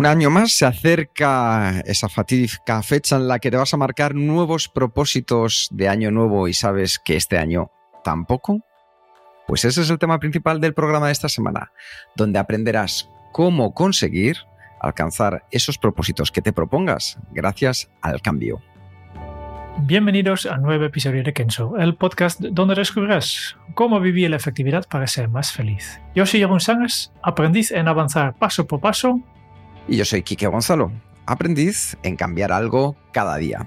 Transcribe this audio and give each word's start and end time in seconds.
Un 0.00 0.06
año 0.06 0.30
más 0.30 0.52
se 0.52 0.64
acerca 0.64 1.80
esa 1.80 2.08
fatídica 2.08 2.82
fecha 2.82 3.16
en 3.16 3.28
la 3.28 3.38
que 3.38 3.50
te 3.50 3.58
vas 3.58 3.74
a 3.74 3.76
marcar 3.76 4.14
nuevos 4.14 4.66
propósitos 4.66 5.68
de 5.72 5.90
año 5.90 6.10
nuevo 6.10 6.48
y 6.48 6.54
sabes 6.54 6.98
que 6.98 7.16
este 7.16 7.36
año 7.36 7.70
tampoco. 8.02 8.60
Pues 9.46 9.66
ese 9.66 9.82
es 9.82 9.90
el 9.90 9.98
tema 9.98 10.18
principal 10.18 10.58
del 10.58 10.72
programa 10.72 11.08
de 11.08 11.12
esta 11.12 11.28
semana, 11.28 11.72
donde 12.16 12.38
aprenderás 12.38 13.10
cómo 13.30 13.74
conseguir 13.74 14.38
alcanzar 14.80 15.44
esos 15.50 15.76
propósitos 15.76 16.32
que 16.32 16.40
te 16.40 16.54
propongas 16.54 17.18
gracias 17.32 17.90
al 18.00 18.22
cambio. 18.22 18.62
Bienvenidos 19.80 20.46
a 20.46 20.54
un 20.54 20.62
nuevo 20.62 20.86
episodio 20.86 21.22
de 21.22 21.34
Kenzo, 21.34 21.76
el 21.76 21.94
podcast 21.94 22.40
donde 22.40 22.74
descubrirás 22.74 23.54
cómo 23.74 24.00
vivir 24.00 24.30
la 24.30 24.36
efectividad 24.36 24.86
para 24.88 25.06
ser 25.06 25.28
más 25.28 25.52
feliz. 25.52 26.00
Yo 26.14 26.24
soy 26.24 26.40
Jeroen 26.40 26.60
Sánchez, 26.60 27.12
aprendiz 27.22 27.70
en 27.70 27.86
avanzar 27.86 28.34
paso 28.38 28.66
por 28.66 28.80
paso 28.80 29.20
y 29.90 29.96
yo 29.96 30.04
soy 30.04 30.22
Quique 30.22 30.46
Gonzalo, 30.46 30.92
aprendiz 31.26 31.96
en 32.04 32.16
cambiar 32.16 32.52
algo 32.52 32.96
cada 33.12 33.36
día. 33.36 33.66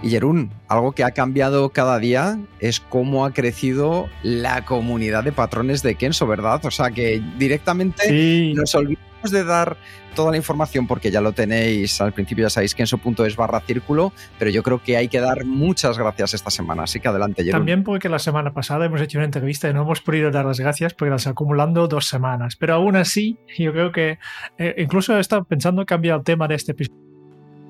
Y 0.00 0.10
Jerún, 0.10 0.52
algo 0.68 0.92
que 0.92 1.02
ha 1.02 1.10
cambiado 1.10 1.70
cada 1.70 1.98
día 1.98 2.38
es 2.60 2.78
cómo 2.80 3.24
ha 3.24 3.32
crecido 3.32 4.08
la 4.22 4.64
comunidad 4.64 5.24
de 5.24 5.32
patrones 5.32 5.82
de 5.82 5.96
Kenso, 5.96 6.26
¿verdad? 6.26 6.64
O 6.64 6.70
sea 6.70 6.90
que 6.92 7.20
directamente 7.36 8.52
nos 8.54 8.74
olvidamos 8.76 9.15
de 9.30 9.44
dar 9.44 9.76
toda 10.14 10.30
la 10.30 10.36
información 10.38 10.86
porque 10.86 11.10
ya 11.10 11.20
lo 11.20 11.32
tenéis 11.32 12.00
al 12.00 12.12
principio, 12.12 12.44
ya 12.44 12.50
sabéis 12.50 12.74
kenso.es 12.74 13.36
barra 13.36 13.60
círculo, 13.60 14.12
pero 14.38 14.50
yo 14.50 14.62
creo 14.62 14.82
que 14.82 14.96
hay 14.96 15.08
que 15.08 15.20
dar 15.20 15.44
muchas 15.44 15.98
gracias 15.98 16.34
esta 16.34 16.50
semana, 16.50 16.84
así 16.84 17.00
que 17.00 17.08
adelante. 17.08 17.44
Jerún. 17.44 17.60
También 17.60 17.84
porque 17.84 18.08
la 18.08 18.18
semana 18.18 18.52
pasada 18.52 18.86
hemos 18.86 19.00
hecho 19.00 19.18
una 19.18 19.26
entrevista 19.26 19.68
y 19.68 19.74
no 19.74 19.82
hemos 19.82 20.00
podido 20.00 20.30
dar 20.30 20.46
las 20.46 20.58
gracias 20.58 20.94
porque 20.94 21.10
las 21.10 21.26
acumulando 21.26 21.86
dos 21.86 22.06
semanas, 22.08 22.56
pero 22.56 22.74
aún 22.74 22.96
así 22.96 23.38
yo 23.58 23.72
creo 23.72 23.92
que 23.92 24.18
eh, 24.58 24.74
incluso 24.78 25.16
he 25.16 25.20
estado 25.20 25.44
pensando 25.44 25.84
cambiar 25.84 26.18
el 26.18 26.24
tema 26.24 26.48
de 26.48 26.54
este 26.54 26.72
episodio 26.72 27.05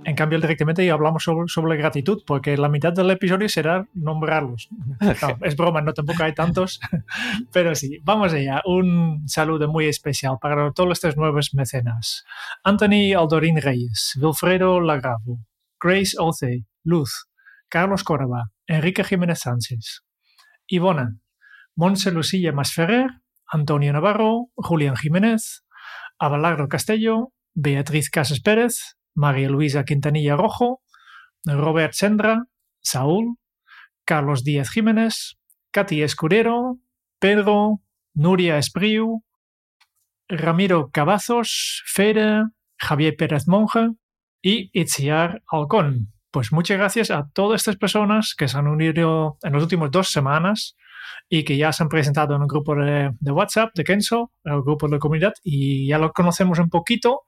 en 0.07 0.15
cambio, 0.15 0.39
directamente 0.41 0.89
hablamos 0.89 1.25
sobre, 1.25 1.49
sobre, 1.49 1.77
gratitud, 1.77 2.23
porque 2.25 2.57
la 2.57 2.69
mitad 2.69 2.93
del 2.93 3.11
episodio 3.11 3.49
será 3.49 3.89
nombrarlos. 3.93 4.69
es 5.43 5.57
broma, 5.57 5.81
no 5.81 5.93
tampoco 5.95 6.23
hay 6.23 6.33
tantos, 6.33 6.79
pero 7.53 7.75
sí, 7.75 7.99
vamos 8.05 8.33
allá. 8.33 8.63
Un 8.67 9.29
saludo 9.29 9.67
muy 9.67 9.87
especial 9.87 10.39
para 10.41 10.71
todos 10.71 10.93
estos 10.93 11.17
nuevos 11.17 11.55
mecenas. 11.55 12.25
Anthony 12.63 13.15
Aldorín 13.19 13.61
Reyes, 13.61 14.17
Wilfredo 14.23 14.81
Lagravo, 14.81 15.41
Grace 15.81 16.17
Oce, 16.21 16.67
Luz, 16.85 17.27
Carlos 17.69 18.05
Córdoba, 18.05 18.53
Enrique 18.69 19.03
Jiménez 19.03 19.41
Sánchez, 19.41 20.05
Ivona, 20.69 21.19
Monse 21.75 22.13
Lucilla 22.13 22.53
Masferrer, 22.53 23.11
Antonio 23.49 23.93
Navarro, 23.93 24.51
Julián 24.55 24.95
Jiménez, 24.95 25.65
Abelardo 26.21 26.69
Castello, 26.69 27.33
Beatriz 27.55 28.09
Casas 28.09 28.39
Pérez, 28.39 28.96
María 29.17 29.49
Luisa 29.49 29.85
Quintanilla 29.85 30.37
Rojo, 30.37 30.83
Robert 31.45 31.95
Sendra, 31.95 32.45
Saúl, 32.81 33.39
Carlos 34.05 34.45
Díaz 34.45 34.71
Jiménez, 34.71 35.39
Katy 35.73 36.03
Escudero, 36.03 36.79
Pedro, 37.19 37.81
Nuria 38.15 38.59
Espriu, 38.59 39.25
Ramiro 40.29 40.91
Cavazos, 40.91 41.83
Fede, 41.87 42.45
Javier 42.79 43.17
Pérez 43.17 43.49
Monge 43.49 43.91
y 44.43 44.71
Itziar 44.73 45.43
Alcón. 45.51 46.13
Pues 46.31 46.53
muchas 46.53 46.77
gracias 46.77 47.11
a 47.11 47.29
todas 47.33 47.63
estas 47.63 47.77
personas 47.77 48.35
que 48.37 48.49
se 48.49 48.59
han 48.59 48.69
unido 48.69 49.39
en 49.43 49.55
las 49.55 49.63
últimas 49.63 49.91
dos 49.91 50.11
semanas 50.11 50.77
y 51.29 51.45
que 51.45 51.57
ya 51.57 51.73
se 51.73 51.83
han 51.83 51.89
presentado 51.89 52.35
en 52.35 52.43
un 52.43 52.49
grupo 52.49 52.75
de, 52.75 53.11
WhatsApp 53.21 53.71
de 53.75 53.85
Kenso, 53.85 54.33
el 54.45 54.63
grupo 54.63 54.87
de 54.87 54.95
la 54.95 54.99
comunidad, 54.99 55.33
y 55.43 55.89
ya 55.89 55.99
lo 55.99 56.13
conocemos 56.13 56.59
un 56.59 56.71
poquito 56.71 57.23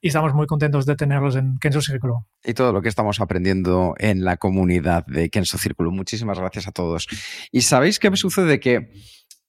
y 0.00 0.08
estamos 0.08 0.34
muy 0.34 0.46
contentos 0.46 0.86
de 0.86 0.96
tenerlos 0.96 1.36
en 1.36 1.58
Kenso 1.58 1.80
Círculo. 1.80 2.26
Y 2.44 2.54
todo 2.54 2.72
lo 2.72 2.82
que 2.82 2.88
estamos 2.88 3.20
aprendiendo 3.20 3.94
en 3.98 4.24
la 4.24 4.36
comunidad 4.36 5.06
de 5.06 5.30
Kenso 5.30 5.58
Círculo. 5.58 5.90
Muchísimas 5.90 6.38
gracias 6.38 6.66
a 6.66 6.72
todos. 6.72 7.06
Y 7.52 7.62
sabéis 7.62 7.98
qué 7.98 8.10
me 8.10 8.16
sucede 8.16 8.58
que 8.58 8.92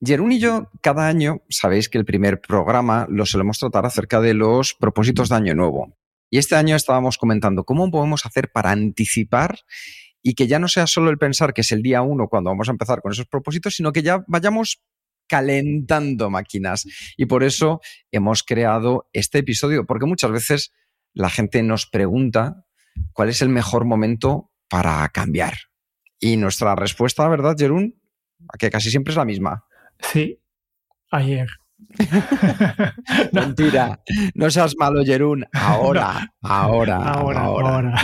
Jerún 0.05 0.33
y 0.33 0.39
yo, 0.39 0.69
cada 0.81 1.07
año, 1.07 1.41
sabéis 1.49 1.87
que 1.87 1.97
el 1.97 2.05
primer 2.05 2.41
programa 2.41 3.07
lo 3.09 3.25
solemos 3.25 3.57
tratar 3.57 3.85
acerca 3.85 4.19
de 4.19 4.33
los 4.33 4.73
propósitos 4.73 5.29
de 5.29 5.35
Año 5.35 5.55
Nuevo. 5.55 5.97
Y 6.29 6.39
este 6.39 6.55
año 6.55 6.75
estábamos 6.75 7.17
comentando 7.17 7.63
cómo 7.63 7.89
podemos 7.89 8.25
hacer 8.25 8.51
para 8.51 8.71
anticipar 8.71 9.59
y 10.23 10.33
que 10.33 10.47
ya 10.47 10.57
no 10.57 10.67
sea 10.67 10.87
solo 10.87 11.11
el 11.11 11.17
pensar 11.17 11.53
que 11.53 11.61
es 11.61 11.71
el 11.71 11.83
día 11.83 12.01
uno 12.01 12.27
cuando 12.29 12.49
vamos 12.49 12.69
a 12.69 12.71
empezar 12.71 13.01
con 13.01 13.11
esos 13.11 13.27
propósitos, 13.27 13.75
sino 13.75 13.91
que 13.91 14.01
ya 14.01 14.23
vayamos 14.27 14.81
calentando 15.27 16.29
máquinas. 16.29 16.85
Y 17.17 17.25
por 17.25 17.43
eso 17.43 17.81
hemos 18.11 18.41
creado 18.43 19.09
este 19.11 19.39
episodio, 19.39 19.85
porque 19.85 20.05
muchas 20.05 20.31
veces 20.31 20.73
la 21.13 21.29
gente 21.29 21.61
nos 21.61 21.85
pregunta 21.85 22.65
cuál 23.11 23.29
es 23.29 23.41
el 23.41 23.49
mejor 23.49 23.85
momento 23.85 24.51
para 24.69 25.07
cambiar. 25.09 25.53
Y 26.19 26.37
nuestra 26.37 26.75
respuesta, 26.75 27.27
¿verdad, 27.27 27.55
Jerún? 27.57 28.01
Que 28.57 28.69
casi 28.69 28.89
siempre 28.89 29.11
es 29.11 29.17
la 29.17 29.25
misma. 29.25 29.65
Sí, 29.99 30.39
ayer. 31.11 31.47
Mentira. 33.31 34.01
No 34.33 34.49
seas 34.49 34.75
malo, 34.77 35.03
Jerún. 35.03 35.45
Ahora, 35.51 36.33
ahora, 36.41 36.97
ahora, 36.97 37.41
ahora, 37.41 37.95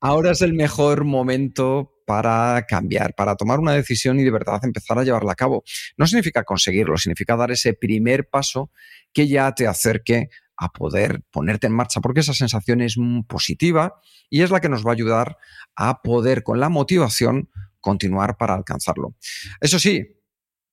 ahora. 0.00 0.30
es 0.30 0.42
el 0.42 0.52
mejor 0.54 1.04
momento 1.04 1.92
para 2.06 2.64
cambiar, 2.66 3.14
para 3.14 3.34
tomar 3.36 3.58
una 3.58 3.72
decisión 3.72 4.20
y 4.20 4.24
de 4.24 4.30
verdad 4.30 4.60
empezar 4.62 4.98
a 4.98 5.04
llevarla 5.04 5.32
a 5.32 5.36
cabo. 5.36 5.64
No 5.96 6.06
significa 6.06 6.44
conseguirlo, 6.44 6.96
significa 6.96 7.36
dar 7.36 7.50
ese 7.50 7.74
primer 7.74 8.28
paso 8.28 8.70
que 9.12 9.26
ya 9.26 9.52
te 9.52 9.66
acerque 9.66 10.28
a 10.56 10.72
poder 10.72 11.22
ponerte 11.30 11.66
en 11.66 11.74
marcha, 11.74 12.00
porque 12.00 12.20
esa 12.20 12.32
sensación 12.32 12.80
es 12.80 12.96
positiva 13.26 14.00
y 14.30 14.42
es 14.42 14.50
la 14.50 14.60
que 14.60 14.68
nos 14.68 14.86
va 14.86 14.90
a 14.90 14.94
ayudar 14.94 15.36
a 15.74 16.00
poder 16.02 16.42
con 16.42 16.60
la 16.60 16.68
motivación 16.68 17.50
continuar 17.80 18.36
para 18.36 18.54
alcanzarlo. 18.54 19.14
Eso 19.60 19.78
sí, 19.78 20.16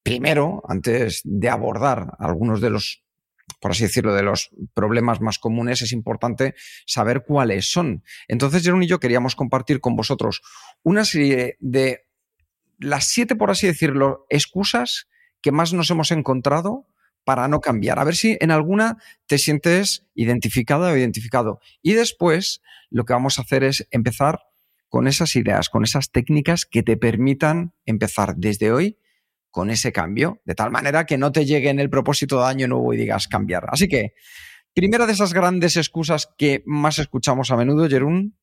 primero, 0.04 0.62
antes 0.68 1.22
de 1.24 1.50
abordar 1.50 2.16
algunos 2.20 2.62
de 2.62 2.70
los, 2.70 3.04
por 3.60 3.72
así 3.72 3.84
decirlo, 3.84 4.14
de 4.14 4.24
los 4.24 4.50
problemas 4.74 5.22
más 5.22 5.40
comunes, 5.40 5.82
es 5.82 5.94
importante 5.94 6.56
saber 6.86 7.24
cuáles 7.26 7.72
son. 7.72 8.04
Entonces, 8.28 8.64
Jerón 8.64 8.84
y 8.84 8.88
yo 8.88 9.00
queríamos 9.00 9.36
compartir 9.36 9.80
con 9.80 9.96
vosotros 9.96 10.42
una 10.84 11.06
serie 11.06 11.58
de 11.60 12.06
las 12.78 13.08
siete, 13.08 13.36
por 13.36 13.50
así 13.50 13.66
decirlo, 13.66 14.26
excusas 14.30 15.08
que 15.42 15.52
más 15.52 15.74
nos 15.74 15.90
hemos 15.90 16.12
encontrado 16.12 16.86
para 17.24 17.48
no 17.48 17.62
cambiar. 17.62 18.00
A 18.00 18.04
ver 18.04 18.16
si 18.16 18.38
en 18.42 18.52
alguna 18.52 18.98
te 19.28 19.38
sientes 19.38 20.06
identificada 20.14 20.92
o 20.92 20.98
identificado. 20.98 21.60
Y 21.82 21.94
después 21.94 22.62
lo 22.90 23.06
que 23.06 23.14
vamos 23.14 23.40
a 23.40 23.44
hacer 23.44 23.64
es 23.64 23.88
empezar 23.92 24.42
con 24.90 25.08
esas 25.08 25.36
ideas, 25.36 25.70
con 25.70 25.84
esas 25.84 26.12
técnicas 26.12 26.66
que 26.66 26.84
te 26.84 26.98
permitan 26.98 27.74
empezar 27.86 28.36
desde 28.36 28.72
hoy 28.72 28.98
con 29.54 29.70
ese 29.70 29.92
cambio, 29.92 30.42
de 30.46 30.56
tal 30.56 30.72
manera 30.72 31.06
que 31.06 31.20
no 31.20 31.32
te 31.32 31.46
llegue 31.46 31.70
en 31.70 31.80
el 31.80 31.88
propósito 31.88 32.40
de 32.40 32.48
año 32.48 32.68
nuevo 32.68 32.92
y 32.92 32.98
digas 32.98 33.28
cambiar. 33.28 33.66
Así 33.68 33.88
que, 33.88 34.14
primera 34.74 35.06
de 35.06 35.14
esas 35.14 35.32
grandes 35.32 35.78
excusas 35.78 36.28
que 36.40 36.64
más 36.66 36.98
escuchamos 36.98 37.52
a 37.52 37.56
menudo, 37.56 37.88
Jerún. 37.88 38.36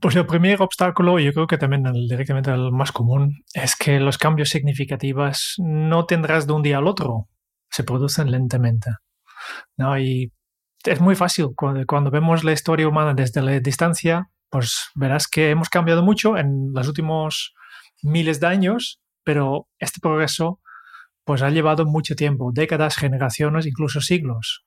Pues 0.00 0.14
el 0.14 0.24
primer 0.24 0.62
obstáculo, 0.62 1.18
yo 1.18 1.32
creo 1.32 1.48
que 1.48 1.58
también 1.58 1.84
el, 1.86 2.06
directamente 2.06 2.52
el 2.52 2.70
más 2.70 2.92
común, 2.92 3.42
es 3.52 3.74
que 3.74 3.98
los 3.98 4.16
cambios 4.16 4.50
significativos 4.50 5.56
no 5.58 6.06
tendrás 6.06 6.46
de 6.46 6.52
un 6.52 6.62
día 6.62 6.78
al 6.78 6.86
otro, 6.86 7.28
se 7.68 7.82
producen 7.82 8.30
lentamente. 8.30 8.90
¿no? 9.76 9.98
Y 9.98 10.32
es 10.84 11.00
muy 11.00 11.16
fácil, 11.16 11.48
cuando, 11.56 11.84
cuando 11.84 12.12
vemos 12.12 12.44
la 12.44 12.52
historia 12.52 12.86
humana 12.86 13.12
desde 13.12 13.42
la 13.42 13.58
distancia, 13.58 14.30
pues 14.50 14.90
verás 14.94 15.26
que 15.26 15.50
hemos 15.50 15.68
cambiado 15.68 16.04
mucho 16.04 16.38
en 16.38 16.70
los 16.72 16.86
últimos 16.86 17.54
miles 18.04 18.38
de 18.38 18.46
años 18.46 19.01
pero 19.24 19.68
este 19.78 20.00
progreso 20.00 20.60
pues 21.24 21.42
ha 21.42 21.50
llevado 21.50 21.86
mucho 21.86 22.16
tiempo, 22.16 22.50
décadas, 22.52 22.96
generaciones, 22.96 23.66
incluso 23.66 24.00
siglos. 24.00 24.64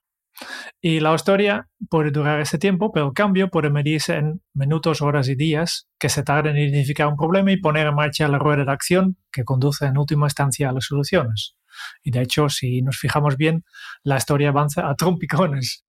Y 0.81 0.99
la 0.99 1.13
historia 1.13 1.69
puede 1.89 2.11
durar 2.11 2.39
ese 2.41 2.57
tiempo, 2.57 2.91
pero 2.91 3.07
el 3.07 3.13
cambio 3.13 3.49
puede 3.49 3.69
medirse 3.69 4.15
en 4.15 4.41
minutos, 4.53 5.01
horas 5.01 5.29
y 5.29 5.35
días 5.35 5.87
que 5.97 6.09
se 6.09 6.23
tardan 6.23 6.57
en 6.57 6.69
identificar 6.69 7.07
un 7.07 7.15
problema 7.15 7.51
y 7.51 7.57
poner 7.57 7.87
en 7.87 7.95
marcha 7.95 8.27
la 8.27 8.37
rueda 8.37 8.65
de 8.65 8.71
acción 8.71 9.17
que 9.31 9.43
conduce 9.43 9.85
en 9.85 9.97
última 9.97 10.27
instancia 10.27 10.69
a 10.69 10.73
las 10.73 10.85
soluciones. 10.85 11.55
Y 12.03 12.11
de 12.11 12.21
hecho, 12.21 12.49
si 12.49 12.81
nos 12.81 12.97
fijamos 12.97 13.37
bien, 13.37 13.63
la 14.03 14.17
historia 14.17 14.49
avanza 14.49 14.89
a 14.89 14.95
trompicones. 14.95 15.85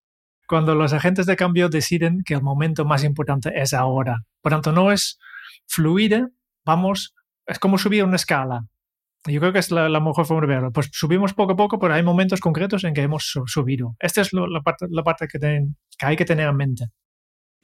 Cuando 0.48 0.76
los 0.76 0.92
agentes 0.92 1.26
de 1.26 1.36
cambio 1.36 1.68
deciden 1.68 2.22
que 2.24 2.34
el 2.34 2.42
momento 2.42 2.84
más 2.84 3.02
importante 3.02 3.50
es 3.60 3.74
ahora. 3.74 4.22
Por 4.40 4.52
tanto, 4.52 4.70
no 4.70 4.92
es 4.92 5.18
fluida, 5.66 6.28
vamos, 6.64 7.15
es 7.46 7.58
como 7.58 7.78
subir 7.78 8.04
una 8.04 8.16
escala. 8.16 8.66
Yo 9.26 9.40
creo 9.40 9.52
que 9.52 9.58
es 9.58 9.70
la, 9.70 9.88
mejor 10.00 10.26
forma 10.26 10.42
de 10.42 10.54
verlo. 10.54 10.72
Pues 10.72 10.88
subimos 10.92 11.34
poco 11.34 11.52
a 11.52 11.56
poco, 11.56 11.78
pero 11.78 11.94
hay 11.94 12.02
momentos 12.02 12.40
concretos 12.40 12.84
en 12.84 12.94
que 12.94 13.02
hemos 13.02 13.32
subido. 13.46 13.96
Esta 13.98 14.20
es 14.20 14.32
la 14.32 14.60
parte, 14.60 14.86
la 14.88 15.02
parte 15.02 15.26
que, 15.26 15.66
hay 16.00 16.16
que 16.16 16.24
tener 16.24 16.48
en 16.48 16.56
mente. 16.56 16.84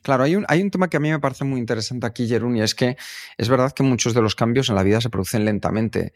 Claro, 0.03 0.25
hay 0.25 0.35
un, 0.35 0.45
hay 0.49 0.61
un 0.61 0.71
tema 0.71 0.89
que 0.89 0.97
a 0.97 1.01
mí 1.01 1.11
me 1.11 1.21
parece 1.21 1.45
muy 1.45 1.61
interesante 1.61 2.07
aquí, 2.07 2.27
Jerún, 2.27 2.57
y 2.57 2.63
es 2.63 2.75
que 2.75 2.97
es 3.39 3.49
verdad 3.49 3.73
que 3.73 3.85
muchos 3.85 4.15
de 4.15 4.23
los 4.23 4.35
cambios 4.35 4.69
en 4.69 4.75
la 4.75 4.83
vida 4.83 5.01
se 5.01 5.11
producen 5.11 5.45
lentamente. 5.45 6.13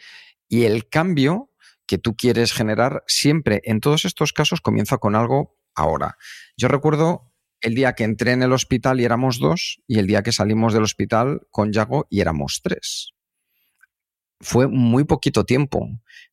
Y 0.49 0.65
el 0.65 0.89
cambio 0.89 1.53
que 1.87 1.99
tú 1.99 2.17
quieres 2.17 2.53
generar 2.53 3.05
siempre, 3.07 3.61
en 3.65 3.81
todos 3.81 4.05
estos 4.05 4.33
casos, 4.33 4.61
comienza 4.61 4.99
con 4.99 5.15
algo 5.15 5.57
ahora. 5.77 6.17
Yo 6.57 6.67
recuerdo 6.67 7.33
el 7.61 7.77
día 7.77 7.95
que 7.95 8.05
entré 8.05 8.33
en 8.33 8.43
el 8.43 8.53
hospital 8.53 9.01
y 9.01 9.05
éramos 9.05 9.39
dos, 9.39 9.81
y 9.87 10.01
el 10.01 10.09
día 10.09 10.25
que 10.25 10.33
salimos 10.33 10.75
del 10.75 10.83
hospital 10.83 11.43
con 11.53 11.73
Yago 11.73 12.09
y 12.11 12.21
éramos 12.21 12.61
tres. 12.63 13.16
Fue 14.41 14.69
muy 14.69 15.05
poquito 15.05 15.45
tiempo, 15.45 15.89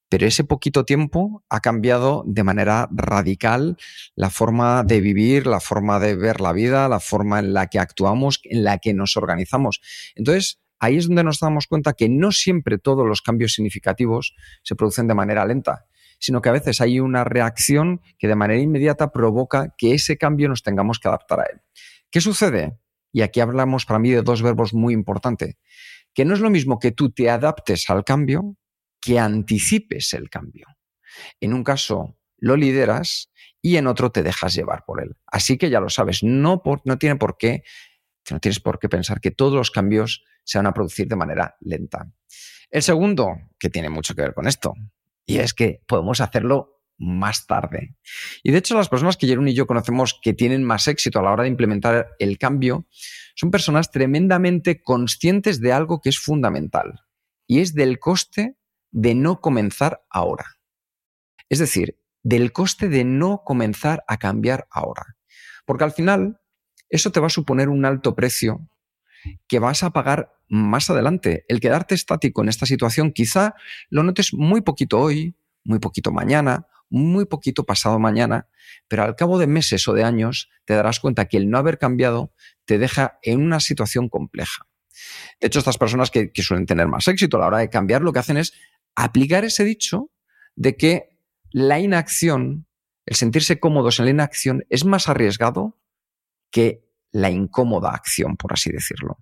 pero 0.09 0.27
ese 0.27 0.43
poquito 0.43 0.85
tiempo 0.85 1.43
ha 1.49 1.59
cambiado 1.59 2.23
de 2.27 2.43
manera 2.43 2.87
radical 2.91 3.77
la 4.15 4.29
forma 4.29 4.83
de 4.83 5.01
vivir, 5.01 5.47
la 5.47 5.59
forma 5.59 5.99
de 5.99 6.15
ver 6.15 6.39
la 6.39 6.53
vida, 6.53 6.87
la 6.87 6.99
forma 6.99 7.39
en 7.39 7.53
la 7.53 7.67
que 7.67 7.79
actuamos, 7.79 8.39
en 8.43 8.63
la 8.63 8.77
que 8.77 8.93
nos 8.93 9.17
organizamos. 9.17 9.81
Entonces, 10.15 10.61
ahí 10.79 10.97
es 10.97 11.07
donde 11.07 11.23
nos 11.23 11.39
damos 11.39 11.65
cuenta 11.65 11.93
que 11.93 12.09
no 12.09 12.31
siempre 12.31 12.77
todos 12.77 13.07
los 13.07 13.21
cambios 13.21 13.53
significativos 13.53 14.35
se 14.61 14.75
producen 14.75 15.07
de 15.07 15.15
manera 15.15 15.45
lenta, 15.45 15.87
sino 16.19 16.41
que 16.41 16.49
a 16.49 16.53
veces 16.53 16.79
hay 16.79 16.99
una 16.99 17.23
reacción 17.23 18.01
que 18.19 18.27
de 18.27 18.35
manera 18.35 18.61
inmediata 18.61 19.11
provoca 19.11 19.73
que 19.77 19.93
ese 19.93 20.17
cambio 20.17 20.47
nos 20.47 20.61
tengamos 20.61 20.99
que 20.99 21.07
adaptar 21.07 21.39
a 21.39 21.45
él. 21.51 21.61
¿Qué 22.11 22.21
sucede? 22.21 22.77
Y 23.11 23.21
aquí 23.23 23.39
hablamos 23.39 23.85
para 23.85 23.99
mí 23.99 24.11
de 24.11 24.21
dos 24.21 24.41
verbos 24.41 24.73
muy 24.73 24.93
importantes, 24.93 25.55
que 26.13 26.25
no 26.25 26.33
es 26.33 26.39
lo 26.39 26.49
mismo 26.49 26.79
que 26.79 26.91
tú 26.91 27.11
te 27.11 27.29
adaptes 27.29 27.89
al 27.89 28.03
cambio 28.03 28.55
que 28.99 29.19
anticipes 29.19 30.13
el 30.13 30.29
cambio. 30.29 30.67
En 31.39 31.53
un 31.53 31.63
caso 31.63 32.17
lo 32.37 32.55
lideras 32.55 33.31
y 33.61 33.77
en 33.77 33.87
otro 33.87 34.11
te 34.11 34.23
dejas 34.23 34.53
llevar 34.53 34.83
por 34.85 35.01
él. 35.01 35.15
Así 35.27 35.57
que 35.57 35.69
ya 35.69 35.79
lo 35.79 35.89
sabes, 35.89 36.23
no, 36.23 36.61
no 36.85 36.97
tiene 36.97 37.15
por 37.15 37.37
qué 37.37 37.63
no 38.31 38.39
tienes 38.39 38.59
por 38.59 38.79
qué 38.79 38.89
pensar 38.89 39.19
que 39.19 39.31
todos 39.31 39.53
los 39.53 39.71
cambios 39.71 40.23
se 40.43 40.57
van 40.57 40.67
a 40.67 40.73
producir 40.73 41.07
de 41.07 41.15
manera 41.15 41.55
lenta. 41.59 42.07
El 42.69 42.81
segundo, 42.81 43.35
que 43.59 43.69
tiene 43.69 43.89
mucho 43.89 44.15
que 44.15 44.21
ver 44.21 44.33
con 44.33 44.47
esto, 44.47 44.73
y 45.25 45.39
es 45.39 45.53
que 45.53 45.81
podemos 45.87 46.21
hacerlo 46.21 46.82
más 47.03 47.45
tarde. 47.45 47.95
Y 48.43 48.51
de 48.51 48.57
hecho, 48.57 48.75
las 48.75 48.89
personas 48.89 49.17
que 49.17 49.27
Jerón 49.27 49.47
y 49.47 49.53
yo 49.53 49.67
conocemos 49.67 50.19
que 50.21 50.33
tienen 50.33 50.63
más 50.63 50.87
éxito 50.87 51.19
a 51.19 51.23
la 51.23 51.31
hora 51.31 51.43
de 51.43 51.49
implementar 51.49 52.09
el 52.19 52.37
cambio 52.37 52.87
son 53.35 53.51
personas 53.51 53.91
tremendamente 53.91 54.81
conscientes 54.81 55.59
de 55.59 55.73
algo 55.73 56.01
que 56.01 56.09
es 56.09 56.19
fundamental, 56.19 57.01
y 57.47 57.59
es 57.59 57.73
del 57.73 57.99
coste 57.99 58.57
de 58.91 59.15
no 59.15 59.41
comenzar 59.41 60.03
ahora. 60.09 60.45
Es 61.49 61.59
decir, 61.59 61.99
del 62.21 62.53
coste 62.53 62.89
de 62.89 63.03
no 63.03 63.43
comenzar 63.43 64.03
a 64.07 64.17
cambiar 64.17 64.67
ahora. 64.71 65.17
Porque 65.65 65.83
al 65.83 65.91
final, 65.91 66.39
eso 66.89 67.11
te 67.11 67.19
va 67.19 67.27
a 67.27 67.31
suponer 67.31 67.69
un 67.69 67.85
alto 67.85 68.15
precio 68.15 68.69
que 69.47 69.59
vas 69.59 69.83
a 69.83 69.91
pagar 69.91 70.33
más 70.47 70.89
adelante. 70.89 71.45
El 71.47 71.59
quedarte 71.59 71.95
estático 71.95 72.41
en 72.41 72.49
esta 72.49 72.65
situación 72.65 73.11
quizá 73.11 73.55
lo 73.89 74.03
notes 74.03 74.33
muy 74.33 74.61
poquito 74.61 74.99
hoy, 74.99 75.35
muy 75.63 75.79
poquito 75.79 76.11
mañana, 76.11 76.67
muy 76.93 77.25
poquito 77.25 77.65
pasado 77.65 77.97
mañana, 77.97 78.47
pero 78.87 79.03
al 79.03 79.15
cabo 79.15 79.39
de 79.39 79.47
meses 79.47 79.87
o 79.87 79.93
de 79.93 80.03
años 80.03 80.51
te 80.65 80.75
darás 80.75 80.99
cuenta 80.99 81.25
que 81.25 81.37
el 81.37 81.49
no 81.49 81.57
haber 81.57 81.79
cambiado 81.79 82.33
te 82.65 82.77
deja 82.77 83.17
en 83.23 83.41
una 83.41 83.59
situación 83.59 84.09
compleja. 84.09 84.67
De 85.41 85.47
hecho, 85.47 85.57
estas 85.57 85.79
personas 85.79 86.11
que, 86.11 86.31
suelen 86.35 86.67
tener 86.67 86.87
más 86.87 87.07
éxito 87.07 87.37
a 87.37 87.39
la 87.39 87.47
hora 87.47 87.57
de 87.57 87.69
cambiar 87.71 88.03
lo 88.03 88.13
que 88.13 88.19
hacen 88.19 88.37
es 88.37 88.53
aplicar 88.95 89.43
ese 89.43 89.63
dicho 89.63 90.11
de 90.55 90.77
que 90.77 91.17
la 91.49 91.79
inacción, 91.79 92.67
el 93.07 93.15
sentirse 93.15 93.59
cómodos 93.59 93.97
en 93.97 94.05
la 94.05 94.11
inacción, 94.11 94.63
es 94.69 94.85
más 94.85 95.09
arriesgado 95.09 95.79
que 96.51 96.87
la 97.11 97.31
incómoda 97.31 97.89
acción, 97.89 98.37
por 98.37 98.53
así 98.53 98.71
decirlo. 98.71 99.17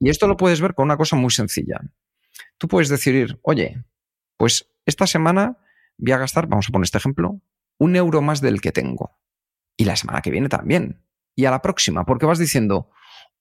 Y 0.00 0.10
esto 0.10 0.26
lo 0.26 0.36
puedes 0.36 0.60
ver 0.60 0.74
con 0.74 0.86
una 0.86 0.96
cosa 0.96 1.14
muy 1.14 1.30
sencilla. 1.30 1.80
Tú 2.58 2.66
puedes 2.66 2.88
decidir, 2.88 3.38
oye, 3.42 3.84
pues 4.36 4.66
esta 4.84 5.06
semana 5.06 5.58
voy 5.98 6.12
a 6.12 6.18
gastar, 6.18 6.46
vamos 6.46 6.68
a 6.68 6.72
poner 6.72 6.84
este 6.84 6.98
ejemplo, 6.98 7.40
un 7.78 7.96
euro 7.96 8.22
más 8.22 8.40
del 8.40 8.60
que 8.60 8.72
tengo. 8.72 9.18
Y 9.76 9.84
la 9.84 9.96
semana 9.96 10.22
que 10.22 10.30
viene 10.30 10.48
también. 10.48 11.02
Y 11.34 11.46
a 11.46 11.50
la 11.50 11.62
próxima, 11.62 12.04
porque 12.04 12.26
vas 12.26 12.38
diciendo, 12.38 12.90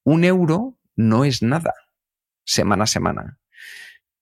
un 0.03 0.23
euro 0.23 0.79
no 0.95 1.25
es 1.25 1.41
nada, 1.41 1.73
semana 2.43 2.85
a 2.85 2.87
semana. 2.87 3.39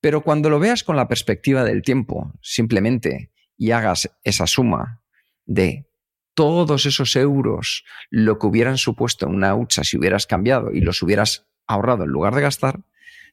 Pero 0.01 0.21
cuando 0.21 0.49
lo 0.49 0.59
veas 0.59 0.83
con 0.83 0.95
la 0.95 1.07
perspectiva 1.07 1.63
del 1.63 1.81
tiempo, 1.81 2.33
simplemente, 2.41 3.31
y 3.57 3.71
hagas 3.71 4.11
esa 4.23 4.47
suma 4.47 5.03
de 5.45 5.87
todos 6.33 6.85
esos 6.85 7.15
euros, 7.15 7.85
lo 8.09 8.39
que 8.39 8.47
hubieran 8.47 8.77
supuesto 8.77 9.27
en 9.27 9.35
una 9.35 9.55
hucha 9.55 9.83
si 9.83 9.97
hubieras 9.97 10.25
cambiado 10.25 10.71
y 10.71 10.81
los 10.81 11.01
hubieras 11.03 11.47
ahorrado 11.67 12.03
en 12.03 12.09
lugar 12.09 12.33
de 12.35 12.41
gastar, 12.41 12.81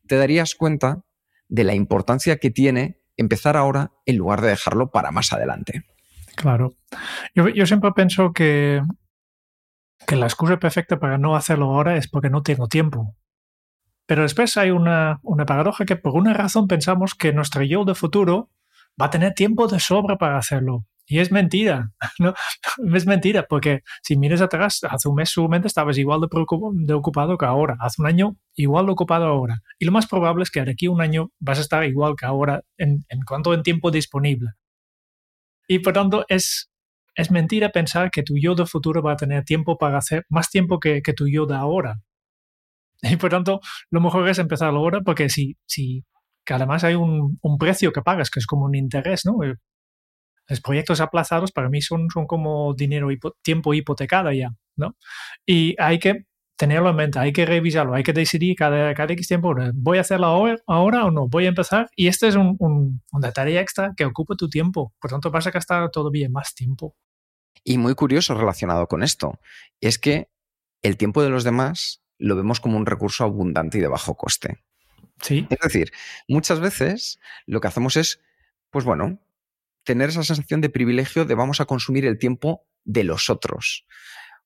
te 0.07 0.17
darías 0.17 0.55
cuenta 0.55 1.05
de 1.49 1.65
la 1.65 1.75
importancia 1.75 2.37
que 2.37 2.51
tiene 2.51 2.98
empezar 3.19 3.57
ahora 3.57 3.93
en 4.07 4.17
lugar 4.17 4.41
de 4.41 4.49
dejarlo 4.49 4.91
para 4.91 5.11
más 5.11 5.33
adelante. 5.33 5.85
Claro. 6.37 6.73
Yo, 7.35 7.67
siempre 7.67 7.93
pienso 7.93 8.33
que, 8.33 8.81
que 10.07 10.17
la 10.17 10.27
excusa 10.27 10.59
perfecta 10.59 10.99
para 10.99 11.19
no 11.19 11.37
hacerlo 11.37 11.67
ahora 11.67 11.97
es 11.97 12.09
porque 12.09 12.31
no 12.31 12.43
tengo 12.43 12.69
tiempo. 12.69 13.15
Pero 14.07 14.23
después 14.23 14.57
hay 14.57 14.71
una, 14.71 15.19
una 15.23 15.45
paradoja 15.45 15.85
que 15.85 15.97
por 15.97 16.15
una 16.15 16.33
razón 16.33 16.67
pensamos 16.67 17.15
que 17.15 17.33
nuestro 17.33 17.63
yo 17.63 17.85
de 17.85 17.95
futuro 17.95 18.51
va 19.01 19.07
a 19.07 19.11
tener 19.11 19.35
tiempo 19.35 19.67
de 19.67 19.81
sobra 19.81 20.17
para 20.17 20.39
hacerlo. 20.39 20.87
Y 21.11 21.21
es 21.21 21.33
mentira, 21.33 21.91
¿no? 22.19 22.35
Es 22.95 23.07
mentira, 23.07 23.47
porque 23.49 23.81
si 24.03 24.17
miras 24.17 24.43
atrás, 24.43 24.81
hace 24.89 25.09
un 25.09 25.17
mes 25.17 25.31
seguramente 25.31 25.67
estabas 25.67 25.97
igual 25.99 26.21
de, 26.21 26.95
ocupado 26.95 27.39
que 27.39 27.47
ahora, 27.47 27.77
hace 27.81 28.03
un 28.03 28.07
año 28.07 28.37
igual 28.55 28.87
de 28.87 28.93
ocupado 28.93 29.25
ahora. 29.25 29.63
Y 29.79 29.87
lo 29.87 29.93
más 29.93 30.07
probable 30.07 30.43
es 30.43 30.51
que 30.51 30.63
de 30.63 30.73
aquí 30.73 30.87
a 30.87 30.91
un 30.91 31.01
año 31.01 31.31
vas 31.41 31.59
a 31.59 31.63
estar 31.63 31.85
igual 31.85 32.15
que 32.17 32.27
ahora 32.27 32.63
en, 32.77 33.05
en 33.09 33.23
cuanto 33.23 33.55
en 33.55 33.63
tiempo 33.63 33.91
disponible. 33.91 34.51
Y 35.67 35.79
por 35.81 35.95
tanto, 35.95 36.25
es, 36.29 36.71
es 37.15 37.31
mentira 37.31 37.71
pensar 37.71 38.11
que 38.11 38.23
tu 38.23 38.35
yo 38.39 38.55
de 38.55 38.67
futuro 38.67 39.03
va 39.03 39.13
a 39.13 39.17
tener 39.17 39.45
tiempo 39.45 39.79
para 39.79 39.99
hacer 39.99 40.25
más 40.29 40.51
tiempo 40.51 40.79
que, 40.79 41.03
que 41.03 41.15
tu 41.15 41.27
yo 41.27 41.47
de 41.47 41.57
ahora. 41.57 42.01
Y 43.03 43.17
por 43.17 43.31
tanto, 43.31 43.61
lo 43.91 44.01
mejor 44.01 44.29
es 44.29 44.39
empezar 44.39 44.69
ahora, 44.69 45.01
porque 45.03 45.29
si, 45.31 45.57
si 45.67 46.05
que 46.45 46.55
además 46.55 46.85
hay 46.85 46.95
un, 46.95 47.39
un, 47.43 47.59
precio 47.59 47.93
que 47.93 48.03
pagas, 48.03 48.31
que 48.31 48.41
es 48.41 48.47
como 48.47 48.65
un 48.65 48.75
interés, 48.75 49.25
¿no? 49.25 49.39
Los 50.49 50.61
proyectos 50.61 51.01
aplazados 51.01 51.53
para 51.53 51.69
mí 51.69 51.83
son, 51.83 52.09
son 52.13 52.27
como 52.27 52.75
dinero, 52.75 53.11
y 53.11 53.19
tiempo 53.43 53.75
hipotecado 53.75 54.33
ya, 54.33 54.51
¿no? 54.77 54.97
Y 55.47 55.75
hay 55.79 55.99
que 55.99 56.27
tenerlo 56.57 56.91
en 56.91 56.97
mente, 56.97 57.19
hay 57.19 57.33
que 57.33 57.47
revisarlo, 57.47 57.95
hay 57.95 58.03
que 58.03 58.13
decidir 58.13 58.57
cada, 58.57 58.93
cada 58.95 59.13
X 59.13 59.29
tiempo, 59.29 59.55
¿voy 59.75 59.99
a 59.99 60.01
hacerlo 60.01 60.27
ahora, 60.27 60.57
ahora 60.67 61.05
o 61.05 61.11
no? 61.11 61.29
¿Voy 61.29 61.47
a 61.47 61.51
empezar? 61.51 61.89
Y 61.95 62.09
esta 62.09 62.27
es 62.27 62.35
un, 62.35 62.57
un, 62.59 63.01
una 63.13 63.33
tarea 63.33 63.61
extra 63.61 63.93
que 63.97 64.05
ocupa 64.05 64.35
tu 64.35 64.49
tiempo, 64.49 64.93
por 65.01 65.11
tanto 65.11 65.31
vas 65.31 65.47
a 65.47 65.53
gastar 65.53 65.89
todavía 65.91 66.29
más 66.29 66.55
tiempo. 66.55 66.97
Y 67.63 67.79
muy 67.79 67.95
curioso 67.95 68.35
relacionado 68.35 68.89
con 68.89 69.03
esto, 69.03 69.39
es 69.81 69.99
que 69.99 70.31
el 70.83 70.97
tiempo 70.97 71.23
de 71.23 71.31
los 71.31 71.45
demás 71.45 72.03
lo 72.19 72.35
vemos 72.35 72.61
como 72.61 72.77
un 72.77 72.87
recurso 72.87 73.25
abundante 73.25 73.79
y 73.79 73.81
de 73.81 73.89
bajo 73.89 74.17
coste. 74.17 74.59
Sí. 75.21 75.47
Es 75.51 75.59
decir, 75.61 75.93
muchas 76.27 76.61
veces 76.61 77.21
lo 77.47 77.61
que 77.61 77.69
hacemos 77.69 77.97
es, 77.97 78.21
pues 78.71 78.85
bueno, 78.85 79.21
tener 79.89 80.11
esa 80.11 80.23
sensación 80.23 80.61
de 80.61 80.69
privilegio 80.69 81.25
de 81.25 81.35
vamos 81.35 81.63
a 81.63 81.65
consumir 81.65 82.05
el 82.05 82.19
tiempo 82.19 82.67
de 82.85 83.05
los 83.05 83.31
otros. 83.31 83.87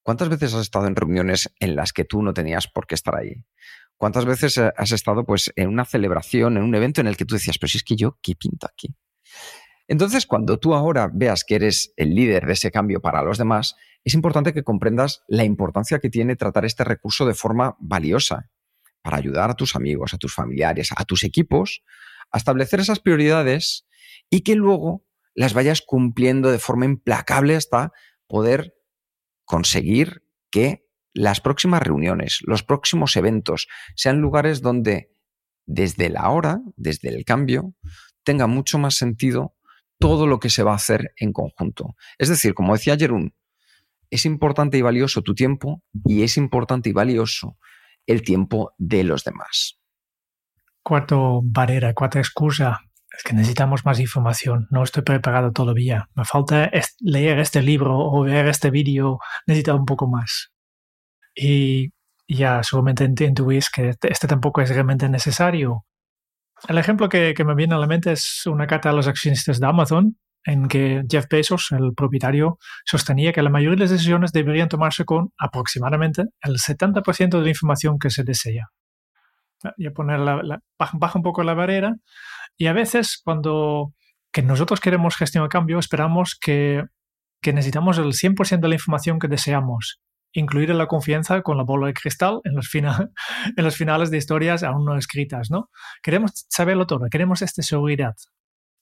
¿Cuántas 0.05 0.29
veces 0.29 0.55
has 0.55 0.61
estado 0.63 0.87
en 0.87 0.95
reuniones 0.95 1.53
en 1.59 1.75
las 1.75 1.93
que 1.93 2.05
tú 2.05 2.23
no 2.23 2.33
tenías 2.33 2.69
por 2.69 2.87
qué 2.87 2.95
estar 2.95 3.17
ahí? 3.17 3.45
¿Cuántas 3.97 4.25
veces 4.25 4.57
eh, 4.59 4.73
has 4.77 4.93
estado 4.93 5.27
pues, 5.27 5.53
en 5.57 5.69
una 5.69 5.85
celebración, 5.85 6.59
en 6.59 6.63
un 6.63 6.73
evento 6.77 7.01
en 7.01 7.09
el 7.09 7.17
que 7.17 7.25
tú 7.25 7.35
decías, 7.35 7.59
pero 7.59 7.71
si 7.71 7.79
es 7.79 7.83
que 7.83 7.97
yo, 7.97 8.21
¿qué 8.23 8.37
pinto 8.37 8.69
aquí? 8.69 8.95
Entonces, 9.89 10.27
cuando 10.27 10.61
tú 10.61 10.75
ahora 10.75 11.11
veas 11.13 11.43
que 11.43 11.57
eres 11.57 11.93
el 11.97 12.15
líder 12.15 12.47
de 12.47 12.53
ese 12.53 12.71
cambio 12.71 13.01
para 13.01 13.25
los 13.25 13.37
demás, 13.37 13.75
es 14.05 14.15
importante 14.15 14.55
que 14.55 14.63
comprendas 14.63 15.25
la 15.27 15.43
importancia 15.43 15.99
que 15.99 16.09
tiene 16.09 16.37
tratar 16.37 16.65
este 16.65 16.85
recurso 16.85 17.27
de 17.27 17.35
forma 17.35 17.77
valiosa 17.81 18.49
para 19.03 19.17
ayudar 19.17 19.51
a 19.51 19.55
tus 19.55 19.75
amigos, 19.75 20.15
a 20.15 20.19
tus 20.19 20.33
familiares, 20.33 20.91
a 20.95 21.05
tus 21.05 21.25
equipos 21.25 21.83
a 22.33 22.39
establecer 22.39 22.81
esas 22.81 22.99
prioridades 22.99 23.87
y 24.31 24.41
que 24.41 24.57
luego 24.57 25.05
las 25.35 25.55
vayas 25.55 25.83
cumpliendo 25.83 26.51
de 26.51 26.59
forma 26.59 26.85
implacable 26.85 27.57
hasta 27.57 27.93
poder 28.27 28.75
conseguir 29.45 30.25
que 30.51 30.87
las 31.15 31.41
próximas 31.41 31.83
reuniones, 31.83 32.41
los 32.43 32.63
próximos 32.63 33.17
eventos, 33.17 33.69
sean 33.97 34.21
lugares 34.21 34.63
donde 34.63 35.11
desde 35.67 36.09
la 36.09 36.31
hora, 36.31 36.61
desde 36.77 37.09
el 37.09 37.25
cambio, 37.25 37.75
tenga 38.25 38.47
mucho 38.47 38.79
más 38.79 38.95
sentido 38.95 39.55
todo 39.99 40.27
lo 40.27 40.41
que 40.41 40.51
se 40.51 40.63
va 40.63 40.73
a 40.73 40.77
hacer 40.77 41.13
en 41.17 41.33
conjunto. 41.33 41.95
Es 42.19 42.29
decir, 42.29 42.55
como 42.55 42.73
decía 42.73 42.97
Jerún, 42.97 43.35
es 44.11 44.27
importante 44.27 44.77
y 44.77 44.83
valioso 44.83 45.23
tu 45.23 45.35
tiempo 45.35 45.83
y 46.05 46.23
es 46.23 46.37
importante 46.37 46.91
y 46.91 46.93
valioso 46.93 47.57
el 48.07 48.23
tiempo 48.23 48.73
de 48.79 49.05
los 49.05 49.25
demás. 49.25 49.79
Cuarto 50.83 51.41
barrera, 51.45 51.95
cuarta 51.95 52.19
excusa, 52.19 52.81
es 53.17 53.23
que 53.25 53.35
necesitamos 53.35 53.85
más 53.85 54.01
información. 54.01 54.67
No 54.71 54.83
estoy 54.83 55.03
preparado 55.03 55.53
todavía. 55.53 56.09
Me 56.15 56.25
falta 56.25 56.71
leer 57.01 57.39
este 57.39 57.63
libro 57.63 57.99
o 57.99 58.23
ver 58.23 58.47
este 58.49 58.71
vídeo. 58.71 59.19
Necesito 59.47 59.77
un 59.77 59.85
poco 59.85 60.09
más. 60.09 60.51
Y 61.35 61.91
ya 62.27 62.63
seguramente 62.63 63.05
intuís 63.25 63.71
que 63.71 63.91
este, 63.91 64.13
este 64.13 64.27
tampoco 64.29 64.61
es 64.61 64.71
realmente 64.71 65.09
necesario. 65.09 65.85
El 66.69 66.79
ejemplo 66.79 67.09
que, 67.09 67.35
me 67.45 67.55
viene 67.55 67.75
a 67.75 67.79
la 67.79 67.87
mente 67.87 68.13
es 68.13 68.47
una 68.47 68.67
carta 68.67 68.91
a 68.91 68.93
los 68.93 69.09
accionistas 69.09 69.59
de 69.59 69.67
Amazon, 69.67 70.17
en 70.45 70.69
que 70.69 71.03
Jeff 71.11 71.27
Bezos, 71.29 71.73
el 71.73 71.93
propietario, 71.95 72.59
sostenía 72.85 73.33
que 73.33 73.43
la 73.43 73.51
mayoría 73.51 73.77
de 73.77 73.81
las 73.83 73.91
decisiones 73.91 74.33
deberían 74.33 74.69
tomarse 74.69 75.05
con 75.05 75.33
aproximadamente 75.39 76.25
el 76.43 76.59
70% 76.59 77.31
de 77.31 77.43
la 77.43 77.49
información 77.49 77.99
que 77.99 78.11
se 78.11 78.23
desea. 78.23 78.69
Y 79.77 79.87
a 79.87 79.93
poner 79.93 80.19
la, 80.21 80.61
baja 80.79 81.19
un 81.19 81.23
poco 81.23 81.43
la 81.43 81.55
barrera. 81.55 81.95
Y 82.57 82.67
a 82.67 82.73
veces 82.73 83.21
cuando 83.23 83.95
que 84.33 84.43
nosotros 84.43 84.81
queremos 84.81 85.17
gestionar 85.17 85.47
el 85.47 85.51
cambio, 85.51 85.79
esperamos 85.79 86.39
que, 86.41 86.85
que 87.43 87.53
necesitamos 87.53 87.99
el 87.99 88.13
100% 88.13 88.61
de 88.61 88.69
la 88.69 88.75
información 88.75 89.19
que 89.19 89.29
deseamos 89.29 90.01
incluir 90.33 90.71
la 90.71 90.87
confianza 90.87 91.43
con 91.43 91.57
la 91.57 91.63
bola 91.63 91.87
de 91.87 91.95
cristal 91.95 92.41
en 92.45 92.55
los, 92.55 92.71
en 93.57 93.73
finales 93.73 94.11
de 94.11 94.17
historias 94.17 94.63
aún 94.63 94.85
no 94.85 94.97
escritas, 94.97 95.51
¿no? 95.51 95.71
Queremos 96.03 96.47
saberlo 96.49 96.87
todo, 96.87 97.07
queremos 97.11 97.43
esta 97.43 97.63
seguridad. 97.63 98.15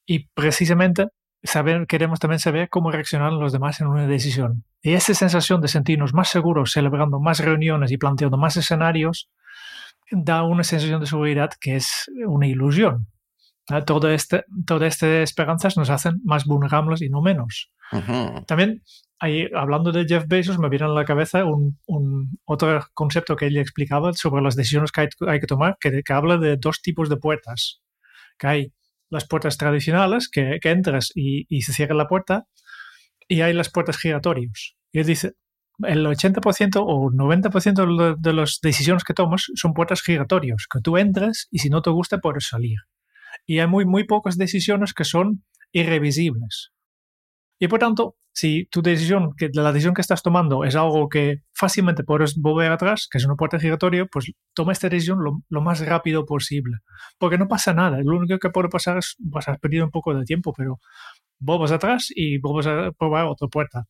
Y 0.06 0.28
precisamente 0.28 1.08
saber, 1.42 1.86
queremos 1.86 2.20
también 2.20 2.38
saber 2.38 2.68
cómo 2.68 2.90
reaccionan 2.90 3.38
los 3.38 3.52
demás 3.52 3.80
en 3.80 3.88
una 3.88 4.06
decisión. 4.06 4.64
Y 4.82 4.92
esa 4.92 5.14
sensación 5.14 5.60
de 5.60 5.68
sentirnos 5.68 6.14
más 6.14 6.28
seguros, 6.28 6.72
celebrando 6.72 7.20
más 7.20 7.40
reuniones 7.40 7.90
y 7.92 7.98
planteando 7.98 8.36
más 8.38 8.56
escenarios, 8.56 9.28
da 10.10 10.42
una 10.42 10.64
sensación 10.64 11.00
de 11.00 11.06
seguridad 11.06 11.50
que 11.60 11.76
es 11.76 12.10
una 12.26 12.46
ilusión. 12.46 13.08
Todo 13.86 14.10
este, 14.10 14.44
todas 14.66 14.94
estas 14.94 15.30
esperanzas 15.30 15.76
nos 15.76 15.90
hacen 15.90 16.20
más 16.24 16.44
vulnerables 16.44 17.02
y 17.02 17.08
no 17.08 17.22
menos. 17.22 17.70
También 18.46 18.82
ahí, 19.20 19.48
hablando 19.54 19.92
de 19.92 20.06
Jeff 20.06 20.24
Bezos, 20.26 20.58
me 20.58 20.68
viene 20.68 20.86
a 20.86 20.88
la 20.88 21.04
cabeza 21.04 21.44
un, 21.44 21.78
otro 22.44 22.86
concepto 22.94 23.36
que 23.36 23.46
él 23.46 23.56
explicaba 23.58 24.12
sobre 24.14 24.42
las 24.42 24.56
decisiones 24.56 24.90
que 24.92 25.08
hay, 25.28 25.40
que 25.40 25.46
tomar, 25.46 25.76
que, 25.80 26.02
habla 26.08 26.38
de 26.38 26.56
dos 26.56 26.82
tipos 26.82 27.08
de 27.08 27.16
puertas. 27.16 27.80
Que 28.38 28.46
hay 28.46 28.72
las 29.10 29.26
puertas 29.26 29.58
tradicionales, 29.58 30.28
que, 30.28 30.58
entras 30.62 31.10
y, 31.14 31.62
se 31.62 31.72
cierra 31.72 31.94
la 31.94 32.08
puerta, 32.08 32.46
y 33.28 33.42
hay 33.42 33.52
las 33.52 33.70
puertas 33.70 33.98
giratorias. 33.98 34.76
Y 34.92 35.00
él 35.00 35.06
dice, 35.06 35.34
el 35.86 36.04
80% 36.06 36.82
o 36.84 37.10
90% 37.10 38.16
de 38.18 38.32
las 38.32 38.58
decisiones 38.62 39.04
que 39.04 39.14
tomas 39.14 39.46
son 39.54 39.74
puertas 39.74 40.02
giratorias, 40.02 40.66
que 40.72 40.80
tú 40.80 40.96
entras 40.96 41.48
y 41.50 41.58
si 41.58 41.70
no 41.70 41.82
te 41.82 41.90
gusta 41.90 42.18
puedes 42.18 42.46
salir. 42.46 42.78
Y 43.46 43.58
hay 43.58 43.66
muy, 43.66 43.84
muy 43.84 44.04
pocas 44.04 44.36
decisiones 44.36 44.92
que 44.94 45.04
son 45.04 45.44
irrevisibles. 45.72 46.72
Y 47.58 47.68
por 47.68 47.78
tanto, 47.78 48.16
si 48.32 48.66
tu 48.66 48.80
decisión, 48.80 49.34
que 49.36 49.50
la 49.52 49.72
decisión 49.72 49.94
que 49.94 50.00
estás 50.00 50.22
tomando 50.22 50.64
es 50.64 50.76
algo 50.76 51.08
que 51.08 51.42
fácilmente 51.52 52.04
puedes 52.04 52.36
volver 52.36 52.72
atrás, 52.72 53.06
que 53.10 53.18
es 53.18 53.24
una 53.26 53.34
puerta 53.34 53.58
giratoria, 53.58 54.06
pues 54.06 54.32
toma 54.54 54.72
esta 54.72 54.88
decisión 54.88 55.18
lo, 55.20 55.60
más 55.60 55.84
rápido 55.84 56.24
posible. 56.24 56.78
Porque 57.18 57.38
no 57.38 57.48
pasa 57.48 57.74
nada. 57.74 57.98
Lo 58.02 58.16
único 58.16 58.38
que 58.38 58.50
puede 58.50 58.68
pasar 58.68 58.98
es, 58.98 59.16
vas 59.18 59.48
a 59.48 59.56
perder 59.56 59.84
un 59.84 59.90
poco 59.90 60.14
de 60.14 60.24
tiempo, 60.24 60.52
pero 60.56 60.80
vuelves 61.38 61.72
atrás 61.72 62.08
y 62.14 62.38
vuelves 62.38 62.66
a 62.66 62.92
probar 62.92 63.26
otra 63.26 63.48
puerta. 63.48 63.84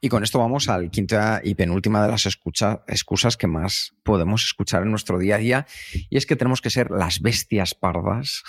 Y 0.00 0.08
con 0.08 0.22
esto 0.22 0.38
vamos 0.38 0.68
al 0.68 0.90
quinta 0.90 1.40
y 1.44 1.54
penúltima 1.54 2.02
de 2.02 2.10
las 2.10 2.26
excusas 2.26 3.36
que 3.36 3.46
más 3.46 3.92
podemos 4.02 4.44
escuchar 4.44 4.82
en 4.82 4.90
nuestro 4.90 5.18
día 5.18 5.34
a 5.34 5.38
día, 5.38 5.66
y 6.08 6.16
es 6.16 6.24
que 6.24 6.36
tenemos 6.36 6.62
que 6.62 6.70
ser 6.70 6.90
las 6.90 7.20
bestias 7.20 7.74
pardas 7.74 8.42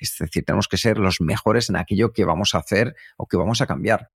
es 0.00 0.16
decir, 0.18 0.44
tenemos 0.44 0.68
que 0.68 0.76
ser 0.76 0.98
los 0.98 1.20
mejores 1.20 1.70
en 1.70 1.76
aquello 1.76 2.12
que 2.12 2.24
vamos 2.24 2.54
a 2.54 2.58
hacer 2.58 2.94
o 3.16 3.26
que 3.26 3.36
vamos 3.36 3.60
a 3.60 3.66
cambiar. 3.66 4.10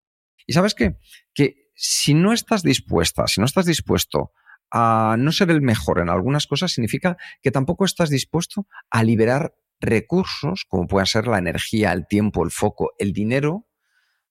Y 0.47 0.53
sabes 0.53 0.75
qué? 0.75 0.97
Que 1.35 1.71
si 1.75 2.15
no 2.15 2.33
estás 2.33 2.63
dispuesta, 2.63 3.27
si 3.27 3.41
no 3.41 3.47
estás 3.47 3.67
dispuesto 3.67 4.33
a 4.71 5.17
no 5.19 5.33
ser 5.33 5.51
el 5.51 5.63
mejor 5.63 6.01
en 6.01 6.11
algunas 6.11 6.47
cosas, 6.47 6.73
significa 6.73 7.17
que 7.43 7.51
tampoco 7.51 7.85
estás 7.85 8.11
dispuesto 8.11 8.67
a 8.91 9.03
liberar 9.03 9.55
recursos, 9.81 10.65
como 10.69 10.87
pueden 10.87 11.07
ser 11.07 11.27
la 11.27 11.39
energía, 11.39 11.93
el 11.93 12.07
tiempo, 12.07 12.45
el 12.45 12.51
foco, 12.51 12.93
el 12.99 13.13
dinero, 13.13 13.67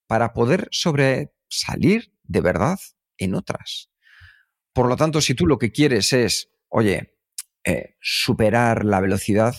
para 0.08 0.34
poder 0.34 0.68
sobresalir 0.72 2.14
de 2.30 2.42
verdad 2.42 2.80
en 3.18 3.36
otras. 3.36 3.90
Por 4.72 4.88
lo 4.88 4.96
tanto, 4.96 5.20
si 5.20 5.34
tú 5.34 5.46
lo 5.46 5.58
que 5.58 5.72
quieres 5.72 6.14
es, 6.14 6.50
oye, 6.70 7.18
eh, 7.66 7.98
superar 8.00 8.86
la 8.86 9.02
velocidad, 9.02 9.56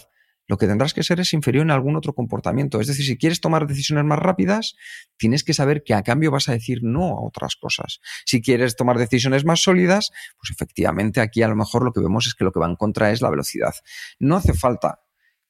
lo 0.46 0.56
que 0.56 0.66
tendrás 0.66 0.94
que 0.94 1.02
ser 1.02 1.20
es 1.20 1.32
inferior 1.32 1.62
en 1.62 1.70
algún 1.70 1.96
otro 1.96 2.14
comportamiento. 2.14 2.80
Es 2.80 2.86
decir, 2.86 3.04
si 3.04 3.18
quieres 3.18 3.40
tomar 3.40 3.66
decisiones 3.66 4.04
más 4.04 4.18
rápidas, 4.18 4.74
tienes 5.16 5.44
que 5.44 5.52
saber 5.52 5.82
que 5.84 5.94
a 5.94 6.02
cambio 6.02 6.30
vas 6.30 6.48
a 6.48 6.52
decir 6.52 6.80
no 6.82 7.04
a 7.06 7.20
otras 7.20 7.56
cosas. 7.56 8.00
Si 8.24 8.40
quieres 8.40 8.76
tomar 8.76 8.98
decisiones 8.98 9.44
más 9.44 9.60
sólidas, 9.60 10.10
pues 10.38 10.50
efectivamente 10.50 11.20
aquí 11.20 11.42
a 11.42 11.48
lo 11.48 11.56
mejor 11.56 11.84
lo 11.84 11.92
que 11.92 12.00
vemos 12.00 12.26
es 12.26 12.34
que 12.34 12.44
lo 12.44 12.52
que 12.52 12.60
va 12.60 12.66
en 12.66 12.76
contra 12.76 13.10
es 13.12 13.20
la 13.20 13.30
velocidad. 13.30 13.74
No 14.18 14.36
hace 14.36 14.54
falta 14.54 15.00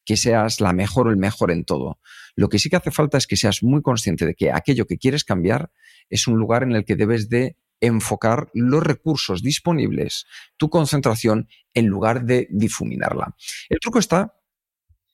que 0.05 0.17
seas 0.17 0.61
la 0.61 0.73
mejor 0.73 1.07
o 1.07 1.11
el 1.11 1.17
mejor 1.17 1.51
en 1.51 1.63
todo. 1.63 1.99
Lo 2.35 2.49
que 2.49 2.59
sí 2.59 2.69
que 2.69 2.77
hace 2.77 2.91
falta 2.91 3.17
es 3.17 3.27
que 3.27 3.37
seas 3.37 3.63
muy 3.63 3.81
consciente 3.81 4.25
de 4.25 4.35
que 4.35 4.51
aquello 4.51 4.87
que 4.87 4.97
quieres 4.97 5.23
cambiar 5.23 5.71
es 6.09 6.27
un 6.27 6.37
lugar 6.37 6.63
en 6.63 6.73
el 6.73 6.85
que 6.85 6.95
debes 6.95 7.29
de 7.29 7.57
enfocar 7.81 8.49
los 8.53 8.83
recursos 8.83 9.41
disponibles, 9.41 10.25
tu 10.57 10.69
concentración, 10.69 11.49
en 11.73 11.87
lugar 11.87 12.25
de 12.25 12.47
difuminarla. 12.51 13.35
El 13.69 13.79
truco 13.79 13.99
está 13.99 14.35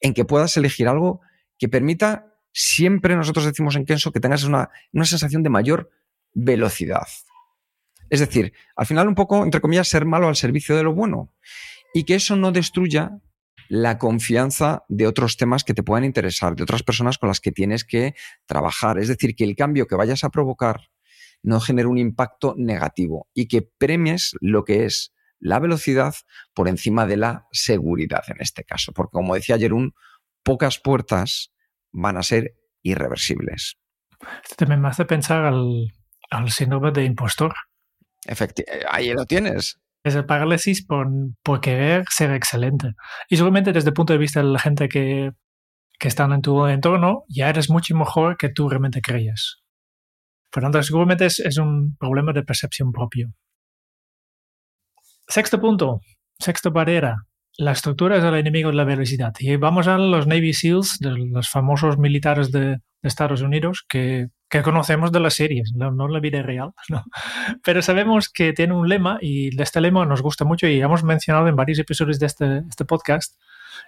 en 0.02 0.14
que 0.14 0.26
puedas 0.26 0.56
elegir 0.58 0.88
algo 0.88 1.22
que 1.58 1.70
permita, 1.70 2.36
siempre 2.52 3.16
nosotros 3.16 3.46
decimos 3.46 3.76
en 3.76 3.86
Kenso, 3.86 4.12
que 4.12 4.20
tengas 4.20 4.44
una, 4.44 4.70
sensación 5.04 5.44
de 5.44 5.50
mayor 5.50 5.90
velocidad. 6.34 7.08
Es 8.10 8.20
decir, 8.20 8.54
al 8.76 8.86
final 8.86 9.08
un 9.08 9.16
poco, 9.16 9.44
entre 9.44 9.62
comillas, 9.62 9.88
ser 9.88 10.06
malo 10.06 10.28
al 10.28 10.36
servicio 10.36 10.76
de 10.76 10.84
lo 10.84 10.94
bueno. 10.94 11.34
Y 11.94 12.04
que 12.04 12.16
eso 12.16 12.36
no 12.36 12.52
destruya 12.52 13.20
la 13.70 13.98
confianza 13.98 14.84
de 14.88 15.08
otros 15.08 15.38
temas 15.38 15.64
que 15.64 15.74
te 15.74 15.84
puedan 15.84 16.04
interesar, 16.04 16.56
de 16.56 16.64
otras 16.64 16.84
personas 16.84 17.18
con 17.18 17.28
las 17.28 17.40
que 17.40 17.52
tienes 17.52 17.84
que 17.84 18.16
trabajar. 18.46 19.00
Es 19.00 19.08
decir, 19.08 19.36
que 19.36 19.44
el 19.44 19.56
cambio 19.56 19.88
que 19.88 19.96
vayas 19.96 20.24
a 20.24 20.30
provocar 20.30 20.90
no 21.44 21.60
genere 21.60 21.88
un 21.88 21.98
impacto 21.98 22.56
negativo 22.58 23.28
y 23.34 23.48
que 23.48 23.62
premies 23.62 24.36
lo 24.42 24.64
que 24.64 24.86
es 24.86 25.14
la 25.40 25.60
velocidad 25.60 26.16
por 26.54 26.68
encima 26.68 27.06
de 27.06 27.18
la 27.18 27.48
seguridad 27.52 28.24
en 28.28 28.38
este 28.40 28.64
caso. 28.64 28.92
Porque 28.92 29.12
como 29.14 29.36
decía 29.36 29.58
Jerún, 29.58 29.94
pocas 30.44 30.80
puertas 30.80 31.54
van 31.92 32.18
a 32.18 32.24
ser 32.24 32.56
irreversibles. 32.82 33.78
Esto 34.44 34.56
también 34.58 34.82
me 34.82 34.90
hace 34.90 35.06
pensar 35.06 35.46
al, 35.46 35.94
síndrome 36.50 36.92
de 36.92 37.06
impostor. 37.06 37.54
Efectivamente, 38.26 38.88
ahí 38.90 39.14
lo 39.14 39.26
tienes. 39.26 39.80
Es 40.08 40.16
el 40.16 40.26
parálisis 40.26 40.86
por, 40.86 41.08
por, 41.44 41.60
querer 41.60 42.06
ser 42.10 42.32
excelente. 42.32 42.94
Y 43.30 43.36
seguramente 43.36 43.74
desde 43.74 43.90
el 43.90 43.94
punto 43.94 44.14
de 44.14 44.20
vista 44.20 44.42
de 44.42 44.48
la 44.48 44.60
gente 44.60 44.88
que, 44.88 45.32
que 46.00 46.08
están 46.08 46.32
en 46.32 46.42
tu 46.42 46.66
entorno, 46.66 47.24
ya 47.28 47.50
eres 47.50 47.70
mucho 47.70 47.96
mejor 47.96 48.38
que 48.38 48.50
tú 48.50 48.70
realmente 48.70 49.02
creías. 49.02 49.58
Por 50.52 50.64
tanto, 50.64 50.82
seguramente 50.82 51.26
es 51.26 51.58
un 51.58 51.98
problema 51.98 52.32
de 52.32 52.44
percepción 52.44 52.92
propio. 52.92 53.34
Sexto 55.28 55.60
punto, 55.60 56.00
sexto 56.40 56.72
barrera. 56.72 57.18
La 57.58 57.72
estructura 57.72 58.18
es 58.18 58.24
el 58.24 58.36
enemigo 58.36 58.70
de 58.70 58.76
la 58.76 58.86
velocidad. 58.86 59.34
Y 59.40 59.56
vamos 59.58 59.88
a 59.88 59.98
los 59.98 60.26
Navy 60.26 60.54
SEALs, 60.54 61.00
de 61.00 61.12
los 61.12 61.50
famosos 61.50 61.98
militares 61.98 62.52
de, 62.52 62.78
Estados 63.04 63.42
Unidos 63.42 63.86
que, 63.88 64.28
conocemos 64.64 65.12
de 65.12 65.20
las 65.20 65.36
series, 65.36 65.74
no, 65.74 65.90
en 65.90 66.14
la 66.14 66.20
vida 66.20 66.42
real. 66.42 66.74
Pero 67.64 67.82
sabemos 67.82 68.30
que 68.30 68.54
tiene 68.54 68.74
un 68.74 68.88
lema 68.88 69.18
y 69.22 69.60
este 69.62 69.82
lema 69.82 70.06
nos 70.06 70.22
gusta 70.22 70.46
mucho 70.46 70.68
y 70.68 70.82
hemos 70.82 71.04
mencionado 71.04 71.48
en 71.48 71.56
varios 71.56 71.80
episodios 71.80 72.20
de 72.20 72.26
este, 72.26 72.64
este 72.70 72.86
podcast 72.86 73.36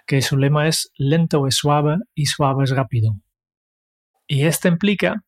que 0.06 0.22
su 0.22 0.36
lema 0.36 0.68
es 0.68 0.92
lento 0.96 1.46
es 1.46 1.56
suave 1.56 1.96
y 2.14 2.26
suave 2.26 2.64
es 2.64 2.70
rápido. 2.70 3.16
Y 4.26 4.44
esto 4.44 4.68
implica 4.68 5.24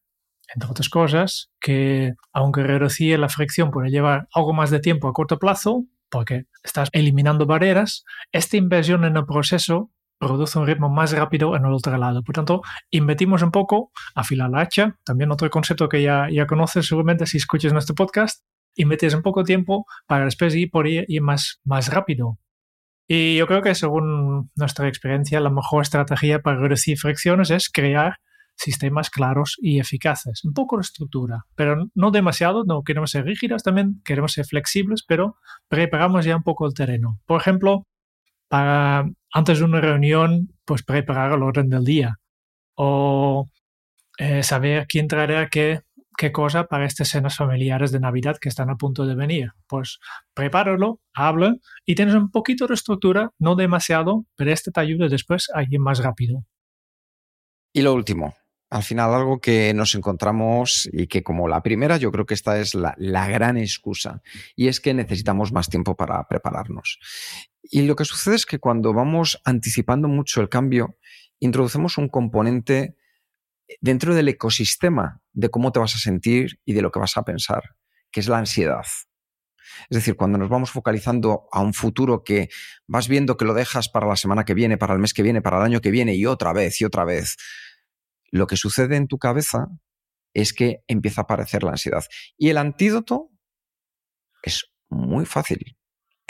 entre 0.54 0.70
otras 0.70 0.88
cosas, 0.88 1.50
que 1.60 2.14
aunque 2.32 2.62
reducir 2.62 3.18
la 3.18 3.28
fricción 3.28 3.70
puede 3.70 3.90
llevar 3.90 4.28
algo 4.34 4.52
más 4.52 4.70
de 4.70 4.80
tiempo 4.80 5.08
a 5.08 5.12
corto 5.12 5.38
plazo, 5.38 5.84
porque 6.10 6.46
estás 6.62 6.88
eliminando 6.92 7.46
barreras, 7.46 8.04
esta 8.32 8.56
inversión 8.56 9.04
en 9.04 9.16
el 9.16 9.24
proceso 9.24 9.90
produce 10.26 10.56
un 10.56 10.66
ritmo 10.66 10.88
más 10.88 11.12
rápido 11.12 11.56
en 11.56 11.64
el 11.64 11.72
otro 11.72 11.96
lado. 11.96 12.22
Por 12.22 12.34
tanto, 12.34 12.62
invertimos 12.90 13.42
un 13.42 13.50
poco, 13.50 13.90
afilar 14.14 14.50
la 14.50 14.60
hacha, 14.60 14.96
también 15.04 15.32
otro 15.32 15.50
concepto 15.50 15.88
que 15.88 16.00
ya, 16.00 16.28
ya 16.30 16.46
conoces 16.46 16.86
seguramente 16.86 17.26
si 17.26 17.38
escuchas 17.38 17.72
nuestro 17.72 17.96
podcast, 17.96 18.44
metes 18.76 19.14
un 19.14 19.22
poco 19.22 19.42
tiempo 19.42 19.84
para 20.06 20.24
después 20.24 20.54
ir 20.54 20.70
por 20.70 20.86
ir, 20.86 21.06
más, 21.20 21.60
más 21.64 21.92
rápido. 21.92 22.38
Y 23.08 23.36
yo 23.36 23.48
creo 23.48 23.62
que 23.62 23.74
según 23.74 24.50
nuestra 24.54 24.86
experiencia, 24.86 25.40
la 25.40 25.50
mejor 25.50 25.82
estrategia 25.82 26.40
para 26.40 26.58
reducir 26.60 26.96
fricciones 26.98 27.50
es 27.50 27.68
crear 27.68 28.18
sistemas 28.54 29.10
claros 29.10 29.56
y 29.60 29.80
eficaces. 29.80 30.44
Un 30.44 30.52
poco 30.52 30.76
de 30.76 30.82
estructura, 30.82 31.46
pero 31.56 31.88
no 31.94 32.12
demasiado, 32.12 32.62
no 32.64 32.82
queremos 32.84 33.10
ser 33.10 33.24
rígidos, 33.24 33.64
también 33.64 34.00
queremos 34.04 34.32
ser 34.32 34.46
flexibles, 34.46 35.02
pero 35.06 35.36
preparamos 35.68 36.24
ya 36.24 36.36
un 36.36 36.44
poco 36.44 36.66
el 36.66 36.74
terreno. 36.74 37.18
Por 37.26 37.40
ejemplo, 37.40 37.88
para 38.48 39.06
antes 39.32 39.58
de 39.58 39.64
una 39.64 39.80
reunión, 39.80 40.52
pues 40.64 40.82
preparar 40.82 41.32
el 41.32 41.42
orden 41.42 41.68
del 41.68 41.84
día 41.84 42.18
o 42.74 43.50
eh, 44.18 44.42
saber 44.42 44.86
quién 44.86 45.08
traerá 45.08 45.48
qué, 45.48 45.80
qué 46.16 46.32
cosa 46.32 46.64
para 46.64 46.84
estas 46.84 47.08
cenas 47.08 47.36
familiares 47.36 47.92
de 47.92 48.00
Navidad 48.00 48.36
que 48.40 48.48
están 48.48 48.70
a 48.70 48.76
punto 48.76 49.06
de 49.06 49.14
venir. 49.14 49.52
Pues 49.66 49.98
prepáralo, 50.34 51.00
habla 51.14 51.56
y 51.86 51.94
tienes 51.94 52.14
un 52.14 52.30
poquito 52.30 52.66
de 52.66 52.74
estructura, 52.74 53.30
no 53.38 53.56
demasiado, 53.56 54.26
pero 54.36 54.52
este 54.52 54.70
te 54.70 54.80
ayuda 54.80 55.08
después 55.08 55.48
a 55.54 55.62
ir 55.62 55.80
más 55.80 55.98
rápido. 55.98 56.44
Y 57.72 57.80
lo 57.80 57.94
último, 57.94 58.34
al 58.72 58.82
final 58.82 59.12
algo 59.12 59.38
que 59.38 59.74
nos 59.74 59.94
encontramos 59.94 60.88
y 60.92 61.06
que 61.06 61.22
como 61.22 61.46
la 61.46 61.62
primera 61.62 61.98
yo 61.98 62.10
creo 62.10 62.24
que 62.24 62.32
esta 62.32 62.58
es 62.58 62.74
la, 62.74 62.94
gran 63.28 63.58
excusa 63.58 64.22
y 64.56 64.68
es 64.68 64.80
que 64.80 64.94
necesitamos 64.94 65.52
más 65.52 65.68
tiempo 65.68 65.94
para 65.94 66.26
prepararnos. 66.26 66.98
Y 67.62 67.82
lo 67.82 67.96
que 67.96 68.04
sucede 68.04 68.34
es 68.34 68.46
que 68.46 68.58
cuando 68.58 68.92
vamos 68.92 69.40
anticipando 69.44 70.08
mucho 70.08 70.40
el 70.40 70.48
cambio, 70.48 70.98
introducimos 71.38 71.98
un 71.98 72.08
componente 72.08 72.96
dentro 73.80 74.14
del 74.14 74.28
ecosistema 74.28 75.22
de 75.32 75.48
cómo 75.48 75.72
te 75.72 75.80
vas 75.80 75.94
a 75.94 75.98
sentir 75.98 76.60
y 76.64 76.72
de 76.74 76.82
lo 76.82 76.90
que 76.90 76.98
vas 76.98 77.16
a 77.16 77.24
pensar, 77.24 77.76
que 78.10 78.20
es 78.20 78.28
la 78.28 78.38
ansiedad. 78.38 78.84
Es 79.88 79.96
decir, 79.96 80.16
cuando 80.16 80.38
nos 80.38 80.48
vamos 80.48 80.70
focalizando 80.70 81.48
a 81.52 81.60
un 81.60 81.72
futuro 81.72 82.24
que 82.24 82.48
vas 82.86 83.08
viendo 83.08 83.36
que 83.36 83.44
lo 83.44 83.54
dejas 83.54 83.88
para 83.88 84.06
la 84.06 84.16
semana 84.16 84.44
que 84.44 84.54
viene, 84.54 84.76
para 84.76 84.94
el 84.94 85.00
mes 85.00 85.14
que 85.14 85.22
viene, 85.22 85.40
para 85.40 85.58
el 85.58 85.64
año 85.64 85.80
que 85.80 85.90
viene 85.90 86.14
y 86.14 86.26
otra 86.26 86.52
vez 86.52 86.80
y 86.80 86.84
otra 86.84 87.04
vez, 87.04 87.36
lo 88.30 88.46
que 88.46 88.56
sucede 88.56 88.96
en 88.96 89.08
tu 89.08 89.18
cabeza 89.18 89.68
es 90.34 90.52
que 90.52 90.82
empieza 90.86 91.22
a 91.22 91.24
aparecer 91.24 91.62
la 91.62 91.72
ansiedad. 91.72 92.04
Y 92.36 92.48
el 92.48 92.58
antídoto 92.58 93.30
es 94.42 94.72
muy 94.88 95.26
fácil. 95.26 95.76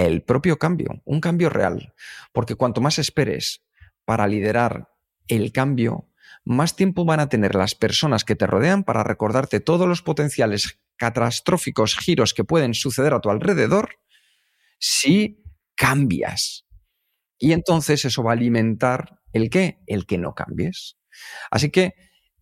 El 0.03 0.23
propio 0.23 0.59
cambio, 0.59 1.01
un 1.05 1.21
cambio 1.21 1.49
real. 1.49 1.95
Porque 2.33 2.57
cuanto 2.57 2.81
más 2.81 2.99
esperes 2.99 3.63
para 4.05 4.27
liderar 4.27 4.89
el 5.29 5.53
cambio, 5.53 6.09
más 6.45 6.75
tiempo 6.75 7.05
van 7.05 7.21
a 7.21 7.29
tener 7.29 7.55
las 7.55 7.77
personas 7.77 8.25
que 8.25 8.35
te 8.35 8.49
rodean 8.49 8.83
para 8.83 9.05
recordarte 9.05 9.61
todos 9.61 9.87
los 9.87 10.03
potenciales 10.03 10.81
catastróficos 10.97 11.97
giros 11.97 12.35
que 12.35 12.43
pueden 12.43 12.75
suceder 12.75 13.15
a 13.15 13.21
tu 13.21 13.31
alrededor 13.31 13.91
si 14.81 15.45
cambias. 15.77 16.67
Y 17.39 17.53
entonces 17.53 18.05
eso 18.05 18.25
va 18.25 18.33
a 18.33 18.35
alimentar 18.35 19.21
el 19.33 19.51
qué? 19.51 19.79
El 19.87 20.07
que 20.07 20.19
no 20.19 20.35
cambies. 20.35 20.97
Así 21.49 21.71
que 21.71 21.95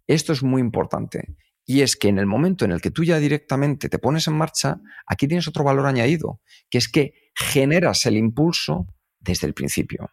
esto 0.06 0.32
es 0.32 0.42
muy 0.42 0.62
importante. 0.62 1.36
Y 1.70 1.82
es 1.82 1.94
que 1.94 2.08
en 2.08 2.18
el 2.18 2.26
momento 2.26 2.64
en 2.64 2.72
el 2.72 2.80
que 2.80 2.90
tú 2.90 3.04
ya 3.04 3.20
directamente 3.20 3.88
te 3.88 4.00
pones 4.00 4.26
en 4.26 4.34
marcha, 4.34 4.80
aquí 5.06 5.28
tienes 5.28 5.46
otro 5.46 5.62
valor 5.62 5.86
añadido, 5.86 6.40
que 6.68 6.78
es 6.78 6.88
que 6.88 7.30
generas 7.32 8.06
el 8.06 8.16
impulso 8.16 8.88
desde 9.20 9.46
el 9.46 9.54
principio. 9.54 10.10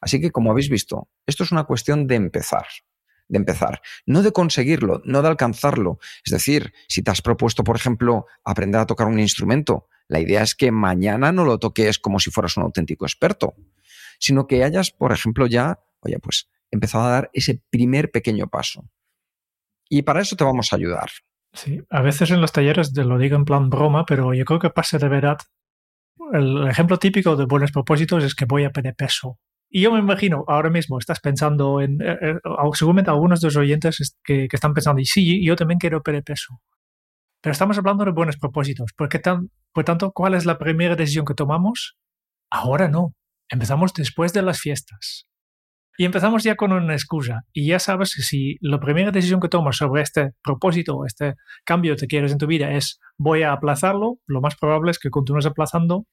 Así 0.00 0.20
que, 0.20 0.30
como 0.30 0.52
habéis 0.52 0.70
visto, 0.70 1.08
esto 1.26 1.42
es 1.42 1.50
una 1.50 1.64
cuestión 1.64 2.06
de 2.06 2.14
empezar, 2.14 2.66
de 3.26 3.36
empezar, 3.36 3.82
no 4.06 4.22
de 4.22 4.30
conseguirlo, 4.30 5.02
no 5.04 5.22
de 5.22 5.28
alcanzarlo. 5.28 5.98
Es 6.24 6.30
decir, 6.30 6.72
si 6.86 7.02
te 7.02 7.10
has 7.10 7.20
propuesto, 7.20 7.64
por 7.64 7.74
ejemplo, 7.74 8.26
aprender 8.44 8.80
a 8.80 8.86
tocar 8.86 9.08
un 9.08 9.18
instrumento, 9.18 9.88
la 10.06 10.20
idea 10.20 10.42
es 10.42 10.54
que 10.54 10.70
mañana 10.70 11.32
no 11.32 11.44
lo 11.44 11.58
toques 11.58 11.98
como 11.98 12.20
si 12.20 12.30
fueras 12.30 12.56
un 12.56 12.62
auténtico 12.62 13.06
experto, 13.06 13.56
sino 14.20 14.46
que 14.46 14.62
hayas, 14.62 14.92
por 14.92 15.10
ejemplo, 15.10 15.48
ya, 15.48 15.80
oye, 15.98 16.20
pues 16.20 16.48
empezado 16.70 17.06
a 17.06 17.10
dar 17.10 17.30
ese 17.32 17.60
primer 17.70 18.12
pequeño 18.12 18.46
paso. 18.46 18.88
Y 19.94 20.00
para 20.04 20.22
eso 20.22 20.36
te 20.36 20.44
vamos 20.44 20.72
a 20.72 20.76
ayudar. 20.76 21.10
Sí, 21.52 21.82
a 21.90 22.00
veces 22.00 22.30
en 22.30 22.40
los 22.40 22.50
talleres 22.50 22.96
lo 22.96 23.18
digo 23.18 23.36
en 23.36 23.44
plan 23.44 23.68
broma, 23.68 24.06
pero 24.06 24.32
yo 24.32 24.46
creo 24.46 24.58
que 24.58 24.70
pase 24.70 24.96
de 24.96 25.06
verdad. 25.06 25.36
El 26.32 26.66
ejemplo 26.66 26.98
típico 26.98 27.36
de 27.36 27.44
buenos 27.44 27.72
propósitos 27.72 28.24
es 28.24 28.34
que 28.34 28.46
voy 28.46 28.64
a 28.64 28.70
perder 28.70 28.94
peso. 28.94 29.38
Y 29.68 29.82
yo 29.82 29.92
me 29.92 29.98
imagino, 29.98 30.46
ahora 30.48 30.70
mismo 30.70 30.98
estás 30.98 31.20
pensando 31.20 31.82
en, 31.82 32.00
eh, 32.00 32.16
eh, 32.22 32.38
seguramente 32.72 33.10
algunos 33.10 33.42
de 33.42 33.48
los 33.48 33.56
oyentes 33.56 34.16
que, 34.24 34.48
están 34.50 34.72
pensando, 34.72 35.02
y 35.02 35.04
sí, 35.04 35.44
yo 35.44 35.56
también 35.56 35.78
quiero 35.78 36.02
perder 36.02 36.24
peso. 36.24 36.62
Pero 37.42 37.52
estamos 37.52 37.76
hablando 37.76 38.06
de 38.06 38.12
buenos 38.12 38.38
propósitos. 38.38 38.92
¿Por, 38.96 39.10
tan, 39.10 39.50
por 39.74 39.84
tanto, 39.84 40.12
¿cuál 40.12 40.32
es 40.32 40.46
la 40.46 40.56
primera 40.56 40.96
decisión 40.96 41.26
que 41.26 41.34
tomamos? 41.34 41.98
Ahora 42.50 42.88
no. 42.88 43.12
Empezamos 43.50 43.92
después 43.92 44.32
de 44.32 44.40
las 44.40 44.58
fiestas. 44.58 45.26
Y 45.98 46.04
empezamos 46.04 46.42
ya 46.42 46.56
con 46.56 46.72
una 46.72 46.94
excusa. 46.94 47.42
Y 47.52 47.66
ya 47.66 47.78
sabes 47.78 48.14
que 48.14 48.22
si 48.22 48.56
la 48.60 48.80
primera 48.80 49.10
decisión 49.10 49.40
que 49.40 49.48
tomas 49.48 49.76
sobre 49.76 50.02
este 50.02 50.30
propósito, 50.42 51.04
este 51.06 51.34
cambio 51.64 51.96
que 51.96 52.06
quieres 52.06 52.32
en 52.32 52.38
tu 52.38 52.46
vida 52.46 52.72
es 52.72 52.98
voy 53.18 53.42
a 53.42 53.52
aplazarlo, 53.52 54.18
lo 54.26 54.40
más 54.40 54.56
probable 54.56 54.90
es 54.90 54.98
que 54.98 55.10
continúes 55.10 55.46
aplazando 55.46 56.06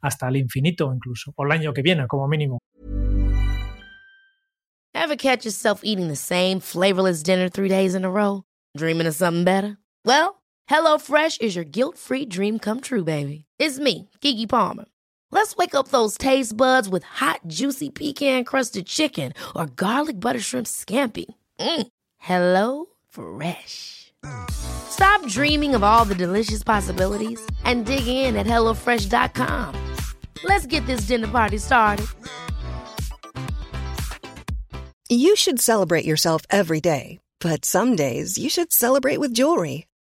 hasta 0.00 0.28
el 0.28 0.36
infinito 0.36 0.92
incluso, 0.94 1.32
o 1.36 1.44
el 1.44 1.52
año 1.52 1.72
que 1.72 1.82
viene 1.82 2.06
como 2.06 2.28
mínimo. 2.28 2.58
Ever 4.94 5.16
catch 5.16 5.44
yourself 5.44 5.82
eating 5.84 6.08
the 6.08 6.16
same 6.16 6.60
flavorless 6.60 7.22
dinner 7.22 7.48
three 7.48 7.68
days 7.68 7.94
in 7.94 8.04
a 8.04 8.10
row? 8.10 8.44
Dreaming 8.76 9.06
of 9.06 9.14
something 9.14 9.44
better? 9.44 9.76
Well, 10.04 10.42
HelloFresh 10.70 11.40
is 11.40 11.54
your 11.54 11.64
guilt-free 11.64 12.26
dream 12.26 12.58
come 12.58 12.80
true, 12.80 13.04
baby. 13.04 13.44
It's 13.58 13.78
me, 13.78 14.10
Kiki 14.20 14.46
Palmer. 14.46 14.86
Let's 15.30 15.56
wake 15.56 15.74
up 15.74 15.88
those 15.88 16.16
taste 16.16 16.56
buds 16.56 16.88
with 16.88 17.02
hot, 17.04 17.40
juicy 17.46 17.90
pecan 17.90 18.44
crusted 18.44 18.86
chicken 18.86 19.32
or 19.54 19.66
garlic 19.66 20.18
butter 20.18 20.40
shrimp 20.40 20.66
scampi. 20.66 21.26
Mm. 21.60 21.86
Hello 22.18 22.86
Fresh. 23.08 24.12
Stop 24.50 25.26
dreaming 25.28 25.74
of 25.74 25.82
all 25.84 26.04
the 26.04 26.14
delicious 26.14 26.62
possibilities 26.62 27.40
and 27.64 27.86
dig 27.86 28.06
in 28.06 28.36
at 28.36 28.46
HelloFresh.com. 28.46 29.94
Let's 30.44 30.66
get 30.66 30.84
this 30.86 31.02
dinner 31.02 31.28
party 31.28 31.58
started. 31.58 32.06
You 35.08 35.36
should 35.36 35.60
celebrate 35.60 36.04
yourself 36.04 36.42
every 36.50 36.80
day, 36.80 37.18
but 37.40 37.64
some 37.64 37.94
days 37.94 38.36
you 38.38 38.50
should 38.50 38.72
celebrate 38.72 39.18
with 39.18 39.34
jewelry. 39.34 39.85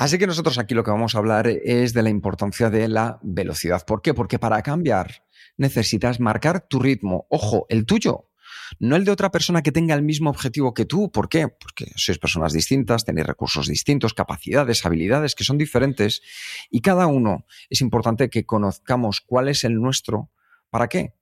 Así 0.00 0.16
que 0.16 0.28
nosotros 0.28 0.58
aquí 0.58 0.74
lo 0.74 0.84
que 0.84 0.92
vamos 0.92 1.16
a 1.16 1.18
hablar 1.18 1.48
es 1.48 1.92
de 1.92 2.04
la 2.04 2.08
importancia 2.08 2.70
de 2.70 2.86
la 2.86 3.18
velocidad. 3.20 3.84
¿Por 3.84 4.00
qué? 4.00 4.14
Porque 4.14 4.38
para 4.38 4.62
cambiar 4.62 5.24
necesitas 5.56 6.20
marcar 6.20 6.68
tu 6.68 6.78
ritmo. 6.78 7.26
Ojo, 7.30 7.66
el 7.68 7.84
tuyo. 7.84 8.30
No 8.78 8.94
el 8.94 9.04
de 9.04 9.10
otra 9.10 9.32
persona 9.32 9.60
que 9.60 9.72
tenga 9.72 9.96
el 9.96 10.02
mismo 10.02 10.30
objetivo 10.30 10.72
que 10.72 10.84
tú. 10.84 11.10
¿Por 11.10 11.28
qué? 11.28 11.48
Porque 11.48 11.90
sois 11.96 12.16
personas 12.16 12.52
distintas, 12.52 13.04
tenéis 13.04 13.26
recursos 13.26 13.66
distintos, 13.66 14.14
capacidades, 14.14 14.86
habilidades 14.86 15.34
que 15.34 15.42
son 15.42 15.58
diferentes 15.58 16.22
y 16.70 16.80
cada 16.80 17.08
uno 17.08 17.44
es 17.68 17.80
importante 17.80 18.30
que 18.30 18.46
conozcamos 18.46 19.20
cuál 19.20 19.48
es 19.48 19.64
el 19.64 19.80
nuestro. 19.80 20.30
¿Para 20.70 20.86
qué? 20.86 21.14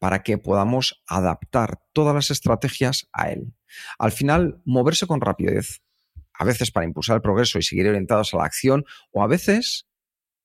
Para 0.00 0.24
que 0.24 0.36
podamos 0.36 1.00
adaptar 1.06 1.80
todas 1.92 2.16
las 2.16 2.32
estrategias 2.32 3.08
a 3.12 3.30
él. 3.30 3.54
Al 4.00 4.10
final, 4.10 4.60
moverse 4.64 5.06
con 5.06 5.20
rapidez 5.20 5.80
a 6.40 6.44
veces 6.44 6.70
para 6.70 6.86
impulsar 6.86 7.16
el 7.16 7.22
progreso 7.22 7.58
y 7.58 7.62
seguir 7.62 7.86
orientados 7.86 8.32
a 8.32 8.38
la 8.38 8.46
acción, 8.46 8.86
o 9.12 9.22
a 9.22 9.26
veces 9.26 9.86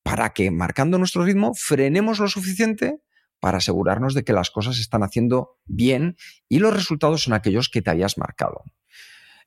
para 0.03 0.34
que, 0.34 0.51
marcando 0.51 0.97
nuestro 0.97 1.23
ritmo, 1.23 1.53
frenemos 1.55 2.19
lo 2.19 2.27
suficiente 2.27 2.99
para 3.39 3.60
asegurarnos 3.60 4.13
de 4.13 4.25
que 4.25 4.34
las 4.34 4.51
cosas 4.51 4.75
se 4.75 4.81
están 4.81 5.03
haciendo 5.03 5.58
bien 5.63 6.17
y 6.49 6.60
los 6.60 6.73
resultados 6.73 7.23
son 7.23 7.34
aquellos 7.34 7.69
que 7.69 7.81
te 7.81 7.91
habías 7.91 8.17
marcado. 8.17 8.65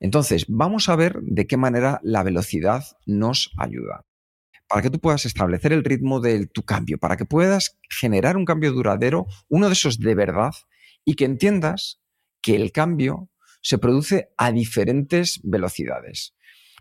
Entonces, 0.00 0.46
vamos 0.48 0.88
a 0.88 0.96
ver 0.96 1.20
de 1.20 1.46
qué 1.46 1.58
manera 1.58 2.00
la 2.02 2.22
velocidad 2.22 2.82
nos 3.04 3.52
ayuda. 3.58 4.06
Para 4.68 4.80
que 4.80 4.90
tú 4.90 5.00
puedas 5.00 5.26
establecer 5.26 5.74
el 5.74 5.84
ritmo 5.84 6.20
de 6.20 6.46
tu 6.46 6.62
cambio, 6.62 6.96
para 6.96 7.18
que 7.18 7.26
puedas 7.26 7.78
generar 7.90 8.38
un 8.38 8.46
cambio 8.46 8.72
duradero, 8.72 9.26
uno 9.48 9.66
de 9.66 9.74
esos 9.74 9.98
de 9.98 10.14
verdad, 10.14 10.54
y 11.04 11.14
que 11.14 11.26
entiendas 11.26 12.00
que 12.40 12.56
el 12.56 12.72
cambio 12.72 13.28
se 13.68 13.76
produce 13.76 14.30
a 14.38 14.50
diferentes 14.50 15.42
velocidades. 15.44 16.34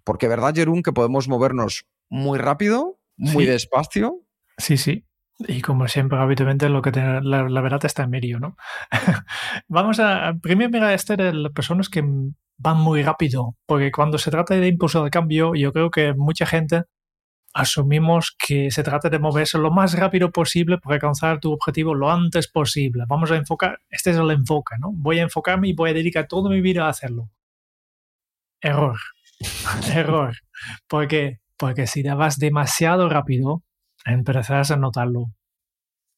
Porque, 0.06 0.30
¿verdad, 0.30 0.56
Jerún, 0.56 0.84
que 0.84 0.94
podemos 0.94 1.28
movernos 1.28 1.86
muy 2.08 2.40
rápido, 2.40 3.02
muy 3.18 3.46
despacio? 3.46 4.22
Sí, 4.58 4.78
sí. 4.78 5.06
Y 5.38 5.62
como 5.62 5.90
siempre, 5.90 6.18
habitualmente 6.18 6.70
lo 6.70 6.82
que 6.82 6.92
la, 6.92 7.62
verdad 7.62 7.84
está 7.84 8.04
en 8.04 8.12
medio, 8.12 8.40
¿no? 8.40 8.56
Vamos 9.68 10.00
a, 10.00 10.36
primero 10.42 10.70
mirar 10.70 10.94
este 10.94 11.18
de 11.18 11.34
las 11.34 11.52
personas 11.52 11.90
que 11.90 12.02
van 12.58 12.78
muy 12.78 13.04
rápido, 13.04 13.58
porque 13.66 13.92
cuando 13.92 14.18
se 14.18 14.32
trata 14.32 14.56
de 14.56 14.68
impulso 14.68 15.04
de 15.04 15.10
cambio, 15.10 15.56
yo 15.56 15.74
creo 15.74 15.92
que 15.92 16.14
mucha 16.14 16.46
gente 16.46 16.84
asumimos 17.58 18.36
que 18.38 18.70
se 18.70 18.84
trata 18.84 19.10
de 19.10 19.18
moverse 19.18 19.58
lo 19.58 19.72
más 19.72 19.98
rápido 19.98 20.32
posible 20.32 20.78
para 20.78 20.94
alcanzar 20.96 21.40
tu 21.40 21.52
objetivo 21.52 21.96
lo 21.96 22.12
antes 22.12 22.48
posible. 22.48 23.06
Vamos 23.08 23.32
a 23.32 23.36
enfocar, 23.36 23.82
este 23.90 24.12
es 24.12 24.18
el 24.18 24.30
enfoque, 24.30 24.76
¿no? 24.80 24.92
Voy 24.94 25.18
a 25.18 25.24
enfocarme 25.24 25.70
y 25.70 25.74
voy 25.74 25.90
a 25.90 25.94
dedicar 25.94 26.28
toda 26.28 26.52
mi 26.52 26.62
vida 26.62 26.86
a 26.86 26.90
hacerlo. 26.90 27.32
Error. 28.62 29.00
Error. 29.92 30.36
¿Por 30.88 31.08
qué? 31.08 31.40
Porque 31.58 31.88
si 31.88 32.04
vas 32.04 32.38
demasiado 32.38 33.10
rápido, 33.10 33.64
empezarás 34.06 34.70
a 34.70 34.78
notarlo. 34.78 35.32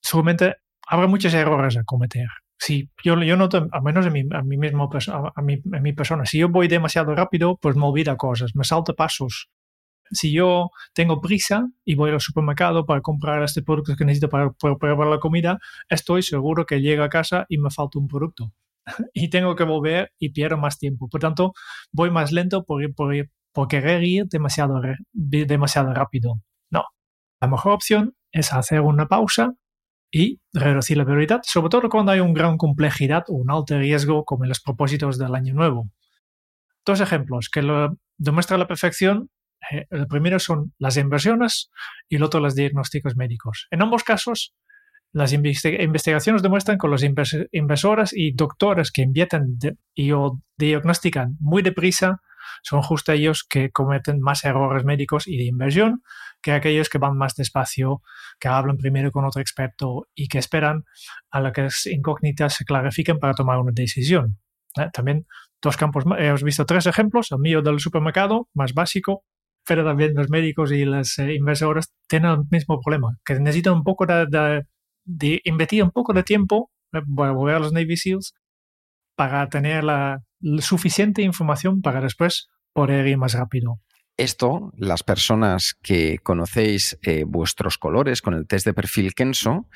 Seguramente 0.01 0.57
habrá 0.85 1.07
muchos 1.07 1.33
errores 1.33 1.77
a 1.77 1.85
cometer. 1.85 2.27
Si 2.57 2.89
yo, 3.01 3.17
yo 3.23 3.37
noto, 3.37 3.65
al 3.71 3.81
menos 3.81 4.05
en 4.05 4.11
mi, 4.11 4.23
a 4.33 4.41
mí 4.41 4.57
mismo, 4.57 4.89
a 4.91 5.41
mí, 5.41 5.61
en 5.71 5.83
mi 5.83 5.93
persona, 5.93 6.25
si 6.25 6.39
yo 6.39 6.49
voy 6.49 6.67
demasiado 6.67 7.15
rápido, 7.15 7.57
pues 7.61 7.77
me 7.77 7.85
olvido 7.85 8.17
cosas, 8.17 8.53
me 8.55 8.65
salto 8.65 8.93
pasos. 8.93 9.49
Si 10.11 10.31
yo 10.31 10.71
tengo 10.93 11.21
prisa 11.21 11.67
y 11.85 11.95
voy 11.95 12.11
al 12.11 12.21
supermercado 12.21 12.85
para 12.85 13.01
comprar 13.01 13.43
este 13.43 13.61
producto 13.61 13.95
que 13.95 14.05
necesito 14.05 14.29
para, 14.29 14.51
preparar 14.51 15.07
la 15.07 15.19
comida, 15.19 15.59
estoy 15.89 16.23
seguro 16.23 16.65
que 16.65 16.81
llego 16.81 17.03
a 17.03 17.09
casa 17.09 17.45
y 17.49 17.57
me 17.57 17.69
falta 17.69 17.99
un 17.99 18.07
producto. 18.07 18.51
y 19.13 19.29
tengo 19.29 19.55
que 19.55 19.63
volver 19.63 20.11
y 20.19 20.29
pierdo 20.29 20.57
más 20.57 20.77
tiempo. 20.77 21.09
Por 21.09 21.21
tanto, 21.21 21.53
voy 21.91 22.11
más 22.11 22.31
lento 22.31 22.63
por, 22.63 22.81
por, 22.93 23.13
por 23.51 23.67
querer 23.67 24.03
ir 24.03 24.25
demasiado, 24.27 24.81
demasiado 25.13 25.93
rápido. 25.93 26.41
No. 26.69 26.83
La 27.41 27.47
mejor 27.47 27.73
opción 27.73 28.15
es 28.31 28.53
hacer 28.53 28.81
una 28.81 29.07
pausa 29.07 29.53
y 30.11 30.39
reducir 30.53 30.97
la 30.97 31.05
prioridad, 31.05 31.41
sobre 31.43 31.69
todo 31.69 31.89
cuando 31.89 32.11
hay 32.11 32.19
una 32.19 32.33
gran 32.33 32.57
complejidad 32.57 33.25
o 33.27 33.33
un 33.33 33.51
alto 33.51 33.77
riesgo 33.77 34.25
como 34.25 34.43
en 34.43 34.49
los 34.49 34.59
propósitos 34.59 35.17
del 35.17 35.35
año 35.35 35.53
nuevo. 35.53 35.89
Dos 36.85 37.01
ejemplos 37.01 37.49
que 37.49 37.61
lo 37.61 37.97
demuestran 38.17 38.59
la 38.59 38.67
perfección. 38.67 39.29
Eh, 39.71 39.85
el 39.89 40.07
primero 40.07 40.39
son 40.39 40.73
las 40.77 40.97
inversiones 40.97 41.69
y 42.07 42.15
el 42.15 42.23
otro 42.23 42.39
los 42.39 42.55
diagnósticos 42.55 43.15
médicos. 43.15 43.67
En 43.71 43.81
ambos 43.81 44.03
casos, 44.03 44.53
las 45.11 45.33
investigaciones 45.33 46.43
demuestran 46.43 46.77
que 46.77 46.87
los 46.87 47.03
inversores 47.03 48.13
y 48.13 48.31
doctores 48.33 48.91
que 48.91 49.01
invierten 49.01 49.57
y 49.95 50.11
o 50.11 50.39
diagnostican 50.57 51.35
muy 51.39 51.63
deprisa 51.63 52.21
son 52.61 52.81
justo 52.81 53.11
ellos 53.11 53.43
que 53.43 53.71
cometen 53.71 54.21
más 54.21 54.43
errores 54.45 54.83
médicos 54.83 55.27
y 55.27 55.37
de 55.37 55.45
inversión 55.45 56.03
que 56.41 56.51
aquellos 56.51 56.89
que 56.89 56.97
van 56.97 57.17
más 57.17 57.35
despacio, 57.35 58.01
que 58.39 58.47
hablan 58.47 58.77
primero 58.77 59.11
con 59.11 59.25
otro 59.25 59.41
experto 59.41 60.07
y 60.15 60.27
que 60.27 60.37
esperan 60.37 60.85
a 61.31 61.51
que 61.51 61.63
las 61.63 61.85
incógnitas 61.85 62.53
se 62.53 62.65
clarifiquen 62.65 63.19
para 63.19 63.33
tomar 63.33 63.59
una 63.59 63.71
decisión. 63.73 64.39
¿eh? 64.77 64.89
También 64.93 65.25
dos 65.61 65.75
campos, 65.75 66.05
hemos 66.17 66.43
visto 66.43 66.65
tres 66.65 66.85
ejemplos, 66.85 67.31
el 67.31 67.39
mío 67.39 67.61
del 67.61 67.79
supermercado, 67.79 68.47
más 68.53 68.73
básico, 68.73 69.25
pero 69.65 69.83
también 69.83 70.13
los 70.15 70.29
médicos 70.29 70.71
y 70.71 70.85
los 70.85 71.17
eh, 71.19 71.35
inversores 71.35 71.93
tienen 72.07 72.31
el 72.31 72.39
mismo 72.49 72.79
problema, 72.81 73.17
que 73.23 73.39
necesitan 73.39 73.73
un 73.73 73.83
poco 73.83 74.05
de, 74.05 74.65
de, 75.05 75.41
invertir 75.43 75.83
un 75.83 75.91
poco 75.91 76.13
de 76.13 76.23
tiempo, 76.23 76.71
eh, 76.93 77.01
voy 77.05 77.27
a 77.27 77.31
volver 77.31 77.55
a 77.55 77.59
los 77.59 77.73
Navy 77.73 77.97
SEALs, 77.97 78.33
para 79.15 79.49
tener 79.49 79.83
la, 79.83 80.23
suficiente 80.59 81.21
información 81.21 81.81
para 81.81 81.99
después 81.99 82.47
poder 82.71 83.05
ir 83.05 83.17
más 83.17 83.33
rápido. 83.33 83.81
Esto, 84.15 84.71
las 84.77 85.03
personas 85.03 85.75
que 85.81 86.19
conocéis 86.19 86.97
eh, 87.01 87.25
vuestros 87.27 87.77
colores 87.77 88.21
con 88.21 88.33
el 88.33 88.47
test 88.47 88.65
de 88.65 88.73
perfil 88.73 89.13
Kenso, 89.13 89.67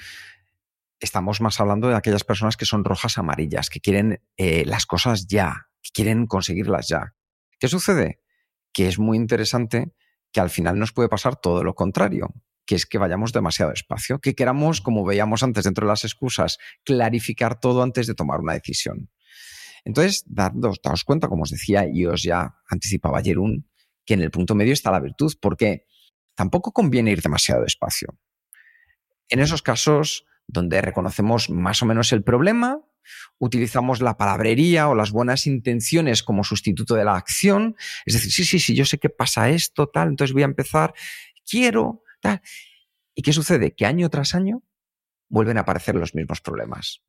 estamos 1.01 1.41
más 1.41 1.59
hablando 1.59 1.89
de 1.89 1.95
aquellas 1.95 2.23
personas 2.23 2.55
que 2.55 2.65
son 2.65 2.85
rojas 2.85 3.17
amarillas, 3.17 3.69
que 3.69 3.81
quieren 3.81 4.21
eh, 4.37 4.63
las 4.65 4.85
cosas 4.85 5.27
ya, 5.27 5.67
que 5.81 5.89
quieren 5.93 6.25
conseguirlas 6.25 6.87
ya. 6.87 7.13
¿Qué 7.59 7.67
sucede? 7.67 8.21
Que 8.73 8.87
es 8.87 8.99
muy 8.99 9.17
interesante 9.17 9.93
que 10.31 10.41
al 10.41 10.49
final 10.49 10.77
nos 10.77 10.91
puede 10.91 11.09
pasar 11.09 11.35
todo 11.35 11.63
lo 11.63 11.75
contrario, 11.75 12.33
que 12.65 12.75
es 12.75 12.85
que 12.85 12.97
vayamos 12.97 13.31
demasiado 13.31 13.71
despacio, 13.71 14.19
que 14.19 14.35
queramos, 14.35 14.81
como 14.81 15.05
veíamos 15.05 15.43
antes 15.43 15.63
dentro 15.63 15.85
de 15.85 15.91
las 15.91 16.03
excusas, 16.03 16.57
clarificar 16.83 17.59
todo 17.59 17.83
antes 17.83 18.07
de 18.07 18.15
tomar 18.15 18.39
una 18.39 18.53
decisión. 18.53 19.09
Entonces, 19.85 20.23
daos, 20.25 20.79
daos 20.81 21.03
cuenta, 21.03 21.27
como 21.27 21.43
os 21.43 21.49
decía 21.49 21.85
y 21.87 22.05
os 22.05 22.23
ya 22.23 22.55
anticipaba 22.69 23.21
Jerún, 23.21 23.69
que 24.05 24.15
en 24.15 24.21
el 24.21 24.31
punto 24.31 24.55
medio 24.55 24.73
está 24.73 24.91
la 24.91 24.99
virtud, 24.99 25.33
porque 25.41 25.85
tampoco 26.35 26.71
conviene 26.71 27.11
ir 27.11 27.21
demasiado 27.21 27.63
despacio. 27.63 28.17
En 29.29 29.39
esos 29.39 29.61
casos 29.61 30.25
donde 30.47 30.81
reconocemos 30.81 31.49
más 31.49 31.81
o 31.81 31.85
menos 31.85 32.11
el 32.11 32.23
problema, 32.23 32.81
utilizamos 33.39 34.01
la 34.01 34.17
palabrería 34.17 34.89
o 34.89 34.95
las 34.95 35.11
buenas 35.11 35.47
intenciones 35.47 36.23
como 36.23 36.43
sustituto 36.43 36.95
de 36.95 37.05
la 37.05 37.15
acción, 37.15 37.75
es 38.05 38.13
decir, 38.13 38.31
sí, 38.31 38.43
sí, 38.45 38.59
sí, 38.59 38.75
yo 38.75 38.85
sé 38.85 38.97
que 38.97 39.09
pasa 39.09 39.49
esto, 39.49 39.87
tal, 39.87 40.09
entonces 40.09 40.33
voy 40.33 40.43
a 40.43 40.45
empezar, 40.45 40.93
quiero, 41.49 42.03
tal. 42.21 42.41
¿Y 43.15 43.21
qué 43.21 43.33
sucede? 43.33 43.75
Que 43.75 43.85
año 43.85 44.09
tras 44.09 44.33
año 44.35 44.63
vuelven 45.29 45.57
a 45.57 45.61
aparecer 45.61 45.95
los 45.95 46.15
mismos 46.15 46.41
problemas. 46.41 47.01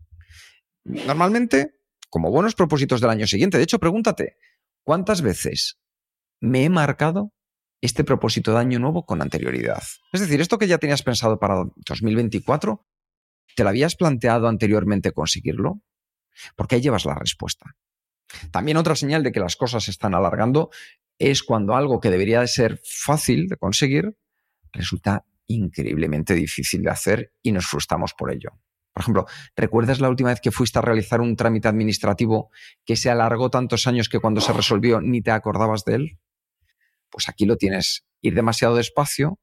Normalmente 0.85 1.75
como 2.15 2.31
buenos 2.31 2.55
propósitos 2.55 3.01
del 3.01 3.11
año 3.11 3.27
siguiente. 3.27 3.59
De 3.59 3.65
hecho, 3.65 3.81
pregúntate, 3.81 4.37
¿cuántas 4.85 5.21
veces 5.21 5.81
me 6.41 6.63
he 6.63 6.71
marcado 6.71 7.33
este 7.81 8.05
propósito 8.05 8.53
de 8.53 8.59
año 8.59 8.79
nuevo 8.79 9.05
con 9.05 9.21
anterioridad? 9.21 9.83
Es 10.13 10.21
decir, 10.21 10.41
esto 10.41 10.57
que 10.57 10.69
ya 10.69 10.79
tenías 10.79 11.03
pensado 11.03 11.41
para 11.41 11.65
2024, 11.75 12.87
¿te 13.57 13.63
lo 13.63 13.69
habías 13.71 13.97
planteado 13.97 14.49
anteriormente 14.49 15.13
conseguirlo? 15.13 15.81
Porque 16.57 16.77
ahí 16.77 16.81
llevas 16.81 17.05
la 17.05 17.15
respuesta. 17.15 17.77
También 18.51 18.77
otra 18.77 18.97
señal 18.97 19.23
de 19.23 19.33
que 19.33 19.41
las 19.41 19.57
cosas 19.57 19.85
se 19.85 19.91
están 19.91 20.15
alargando 20.15 20.71
es 21.19 21.43
cuando 21.43 21.75
algo 21.75 22.01
que 22.01 22.11
debería 22.11 22.41
de 22.41 22.49
ser 22.49 22.81
fácil 22.85 23.49
de 23.49 23.57
conseguir 23.57 24.17
resulta 24.73 25.25
increíblemente 25.47 26.35
difícil 26.35 26.83
de 26.83 26.91
hacer 26.91 27.33
y 27.43 27.53
nos 27.53 27.67
frustramos 27.67 28.15
por 28.15 28.33
ello. 28.33 28.51
Por 28.93 29.03
ejemplo, 29.03 29.27
¿recuerdas 29.57 30.01
la 30.01 30.09
última 30.09 30.31
vez 30.31 30.41
que 30.41 30.53
fuiste 30.53 30.79
a 30.79 30.83
realizar 30.83 31.21
un 31.21 31.37
trámite 31.37 31.69
administrativo 31.69 32.51
que 32.85 32.97
se 32.97 33.11
alargó 33.11 33.51
tantos 33.51 33.87
años 33.87 34.09
que 34.09 34.21
cuando 34.21 34.41
se 34.41 34.53
resolvió 34.53 35.01
ni 35.01 35.21
te 35.21 35.33
acordabas 35.33 35.85
de 35.85 35.95
él? 35.97 36.19
Pues 37.11 37.29
aquí 37.29 37.45
lo 37.45 37.57
tienes. 37.57 38.07
Ir 38.21 38.35
demasiado 38.35 38.77
despacio, 38.77 39.41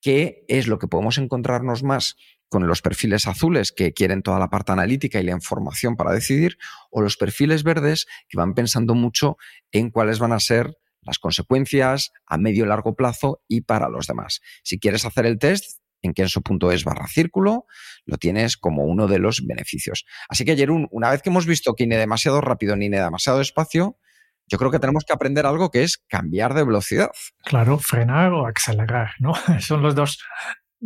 que 0.00 0.44
es 0.48 0.68
lo 0.68 0.78
que 0.78 0.86
podemos 0.86 1.18
encontrarnos 1.18 1.82
más 1.82 2.16
con 2.54 2.68
los 2.68 2.82
perfiles 2.82 3.26
azules 3.26 3.72
que 3.72 3.92
quieren 3.92 4.22
toda 4.22 4.38
la 4.38 4.48
parte 4.48 4.70
analítica 4.70 5.18
y 5.18 5.24
la 5.24 5.32
información 5.32 5.96
para 5.96 6.12
decidir, 6.12 6.56
o 6.88 7.02
los 7.02 7.16
perfiles 7.16 7.64
verdes 7.64 8.06
que 8.28 8.38
van 8.38 8.54
pensando 8.54 8.94
mucho 8.94 9.38
en 9.72 9.90
cuáles 9.90 10.20
van 10.20 10.30
a 10.30 10.38
ser 10.38 10.78
las 11.00 11.18
consecuencias 11.18 12.12
a 12.26 12.38
medio 12.38 12.64
y 12.64 12.68
largo 12.68 12.94
plazo 12.94 13.42
y 13.48 13.62
para 13.62 13.88
los 13.88 14.06
demás. 14.06 14.40
Si 14.62 14.78
quieres 14.78 15.04
hacer 15.04 15.26
el 15.26 15.40
test, 15.40 15.80
en 16.00 16.14
kenso.es 16.14 16.84
barra 16.84 17.08
círculo, 17.08 17.66
lo 18.06 18.18
tienes 18.18 18.56
como 18.56 18.84
uno 18.84 19.08
de 19.08 19.18
los 19.18 19.44
beneficios. 19.44 20.04
Así 20.28 20.44
que, 20.44 20.56
Jerún, 20.56 20.86
una 20.92 21.10
vez 21.10 21.22
que 21.22 21.30
hemos 21.30 21.46
visto 21.46 21.74
que 21.74 21.88
ni 21.88 21.96
demasiado 21.96 22.40
rápido 22.40 22.76
ni 22.76 22.88
demasiado 22.88 23.38
despacio, 23.40 23.98
yo 24.46 24.58
creo 24.58 24.70
que 24.70 24.78
tenemos 24.78 25.02
que 25.04 25.12
aprender 25.12 25.44
algo 25.44 25.72
que 25.72 25.82
es 25.82 25.98
cambiar 26.08 26.54
de 26.54 26.62
velocidad. 26.62 27.10
Claro, 27.42 27.80
frenar 27.80 28.32
o 28.32 28.46
acelerar, 28.46 29.10
¿no? 29.18 29.34
Son 29.58 29.82
los 29.82 29.96
dos, 29.96 30.22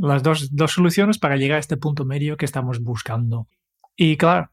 las 0.01 0.23
dos, 0.23 0.55
dos 0.55 0.73
soluciones 0.73 1.19
para 1.19 1.37
llegar 1.37 1.57
a 1.57 1.61
este 1.61 1.77
punto 1.77 2.05
medio 2.05 2.37
que 2.37 2.45
estamos 2.45 2.81
buscando. 2.81 3.49
Y 3.97 4.17
claro, 4.17 4.51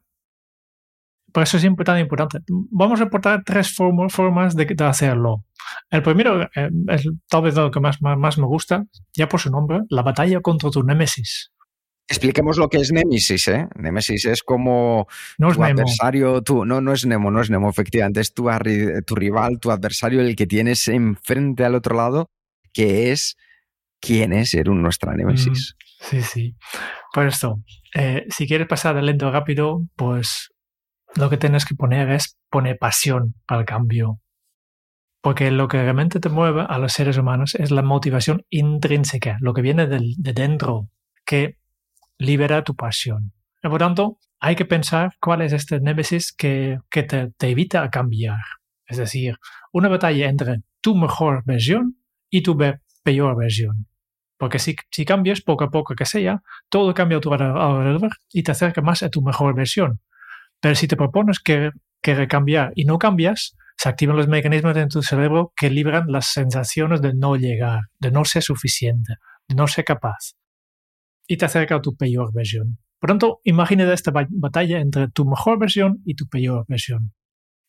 por 1.36 1.44
eso 1.44 1.58
es 1.58 1.68
tan 1.84 2.00
importante. 2.00 2.40
Vamos 2.48 3.02
a 3.02 3.04
reportar 3.04 3.44
tres 3.46 3.76
formas 3.76 4.56
de, 4.56 4.74
hacerlo. 4.80 5.44
El 5.90 6.02
primero 6.02 6.44
eh, 6.44 6.70
es 6.88 7.10
tal 7.28 7.42
vez 7.42 7.56
lo 7.56 7.70
que 7.72 7.82
más, 7.82 8.02
más, 8.02 8.38
me 8.38 8.46
gusta, 8.46 8.86
ya 9.14 9.28
por 9.28 9.42
su 9.42 9.50
nombre, 9.50 9.82
la 9.90 10.02
batalla 10.02 10.40
contra 10.40 10.70
tu 10.70 10.82
némesis. 10.84 11.52
Expliquemos 12.08 12.58
lo 12.58 12.70
que 12.70 12.78
es 12.78 12.92
Némesis, 12.92 13.48
¿eh? 13.48 13.68
Némesis 13.76 14.26
es 14.26 14.44
como 14.44 15.08
no 15.38 15.52
tu 15.52 15.62
adversario, 15.62 16.42
no, 16.66 16.80
no 16.80 16.94
es 16.94 17.06
Nemo, 17.06 17.32
no 17.32 17.42
es 17.42 17.50
Nemo, 17.50 17.68
efectivamente, 17.68 18.22
es 18.22 18.34
tu, 18.34 18.48
tu 19.06 19.16
rival, 19.16 19.60
tu 19.60 19.72
adversario, 19.72 20.22
el 20.22 20.36
que 20.36 20.48
tienes 20.48 20.88
enfrente 20.88 21.66
al 21.66 21.76
otro 21.76 21.98
lado, 21.98 22.30
que 22.72 23.12
es 23.12 23.36
quién 24.06 24.34
es 24.34 24.56
nuestra 24.66 25.14
Némesis. 25.14 25.76
Mm, 25.76 26.06
sí, 26.06 26.22
sí. 26.22 26.56
Por 27.14 27.28
esto, 27.28 27.62
eh, 27.94 28.26
si 28.30 28.48
quieres 28.48 28.68
pasar 28.68 28.96
de 28.96 29.02
lento 29.02 29.28
a 29.28 29.32
rápido, 29.32 29.82
pues 29.96 30.52
lo 31.16 31.30
que 31.30 31.38
tienes 31.38 31.66
que 31.66 31.76
poner 31.76 32.10
es 32.12 32.38
poner 32.50 32.78
pasión 32.78 33.36
para 33.48 33.62
el 33.62 33.66
cambio. 33.66 34.20
Porque 35.22 35.50
lo 35.50 35.68
que 35.68 35.82
realmente 35.82 36.20
te 36.20 36.30
mueve 36.30 36.66
a 36.68 36.78
los 36.78 36.94
seres 36.94 37.18
humanos 37.18 37.56
es 37.56 37.72
la 37.72 37.82
motivación 37.82 38.44
intrínseca, 38.50 39.38
lo 39.40 39.54
que 39.54 39.64
viene 39.64 39.88
de, 39.88 40.14
dentro, 40.18 40.90
que 41.26 41.58
libera 42.20 42.64
tu 42.64 42.76
pasión. 42.76 43.34
por 43.62 43.80
tanto, 43.80 44.20
hay 44.40 44.56
que 44.56 44.66
pensar 44.66 45.14
cuál 45.20 45.42
es 45.42 45.54
este 45.54 45.80
némesis 45.80 46.32
que, 46.32 46.80
te, 46.92 47.32
te 47.38 47.50
evita 47.50 47.90
cambiar. 47.90 48.38
Es 48.86 48.98
decir, 48.98 49.38
una 49.74 49.90
batalla 49.90 50.30
entre 50.30 50.62
tu 50.82 50.96
mejor 50.96 51.44
versión 51.46 51.98
y 52.30 52.44
tu 52.44 52.56
peor 53.04 53.36
versión. 53.36 53.88
Porque 54.38 54.60
si, 54.60 54.76
si 54.92 55.06
cambias 55.06 55.42
poco 55.42 55.64
a 55.64 55.72
poco 55.72 55.96
que 55.96 56.06
sea, 56.06 56.42
todo 56.70 56.94
cambia 56.94 57.18
a 57.18 57.22
tu 57.22 57.34
alrededor 57.34 58.12
y 58.32 58.44
te 58.44 58.52
acerca 58.52 58.82
más 58.82 59.04
a 59.04 59.10
tu 59.10 59.22
mejor 59.22 59.56
versión. 59.56 60.02
Pero 60.60 60.76
si 60.76 60.88
te 60.88 60.98
propones 60.98 61.40
que, 61.40 61.72
que 62.02 62.16
recambiar 62.16 62.72
y 62.76 62.86
no 62.86 62.98
cambias, 62.98 63.56
se 63.78 63.90
activan 63.90 64.16
los 64.16 64.28
mecanismos 64.28 64.76
en 64.78 64.90
tu 64.90 65.02
cerebro 65.02 65.54
que 65.56 65.70
libran 65.70 66.06
las 66.08 66.28
sensaciones 66.28 67.02
de 67.02 67.14
no 67.14 67.36
llegar, 67.36 67.82
de 68.00 68.12
no 68.12 68.26
ser 68.26 68.44
suficiente, 68.44 69.16
de 69.48 69.56
no 69.56 69.68
ser 69.68 69.86
capaz. 69.86 70.34
Y 71.28 71.38
te 71.38 71.46
acerca 71.46 71.76
a 71.76 71.82
tu 71.82 71.96
peor 71.96 72.34
versión. 72.34 72.78
Por 73.00 73.10
tanto, 73.10 73.42
imagínate 73.44 73.94
esta 73.94 74.12
batalla 74.12 74.80
entre 74.80 75.10
tu 75.10 75.26
mejor 75.26 75.60
versión 75.60 76.02
y 76.06 76.16
tu 76.16 76.28
peor 76.28 76.66
versión. 76.68 77.14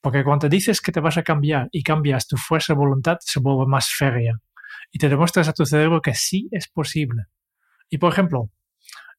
Porque 0.01 0.23
cuando 0.23 0.49
dices 0.49 0.81
que 0.81 0.93
te 0.93 1.01
vas 1.01 1.17
a 1.17 1.23
cambiar 1.23 1.69
y 1.73 1.83
cambias 1.83 2.29
tu 2.29 2.37
fuerza 2.37 2.75
de 2.75 2.79
voluntad, 2.79 3.17
se 3.21 3.41
vuelve 3.41 3.67
más 3.67 3.89
férrea. 3.89 4.35
Y 4.93 4.99
te 4.99 5.09
demuestras 5.09 5.49
a 5.49 5.53
tu 5.53 5.67
cerebro 5.67 6.01
que 6.01 6.15
sí 6.15 6.49
es 6.53 6.69
posible. 6.69 7.25
Y 7.89 7.99
por 7.99 8.13
ejemplo, 8.13 8.51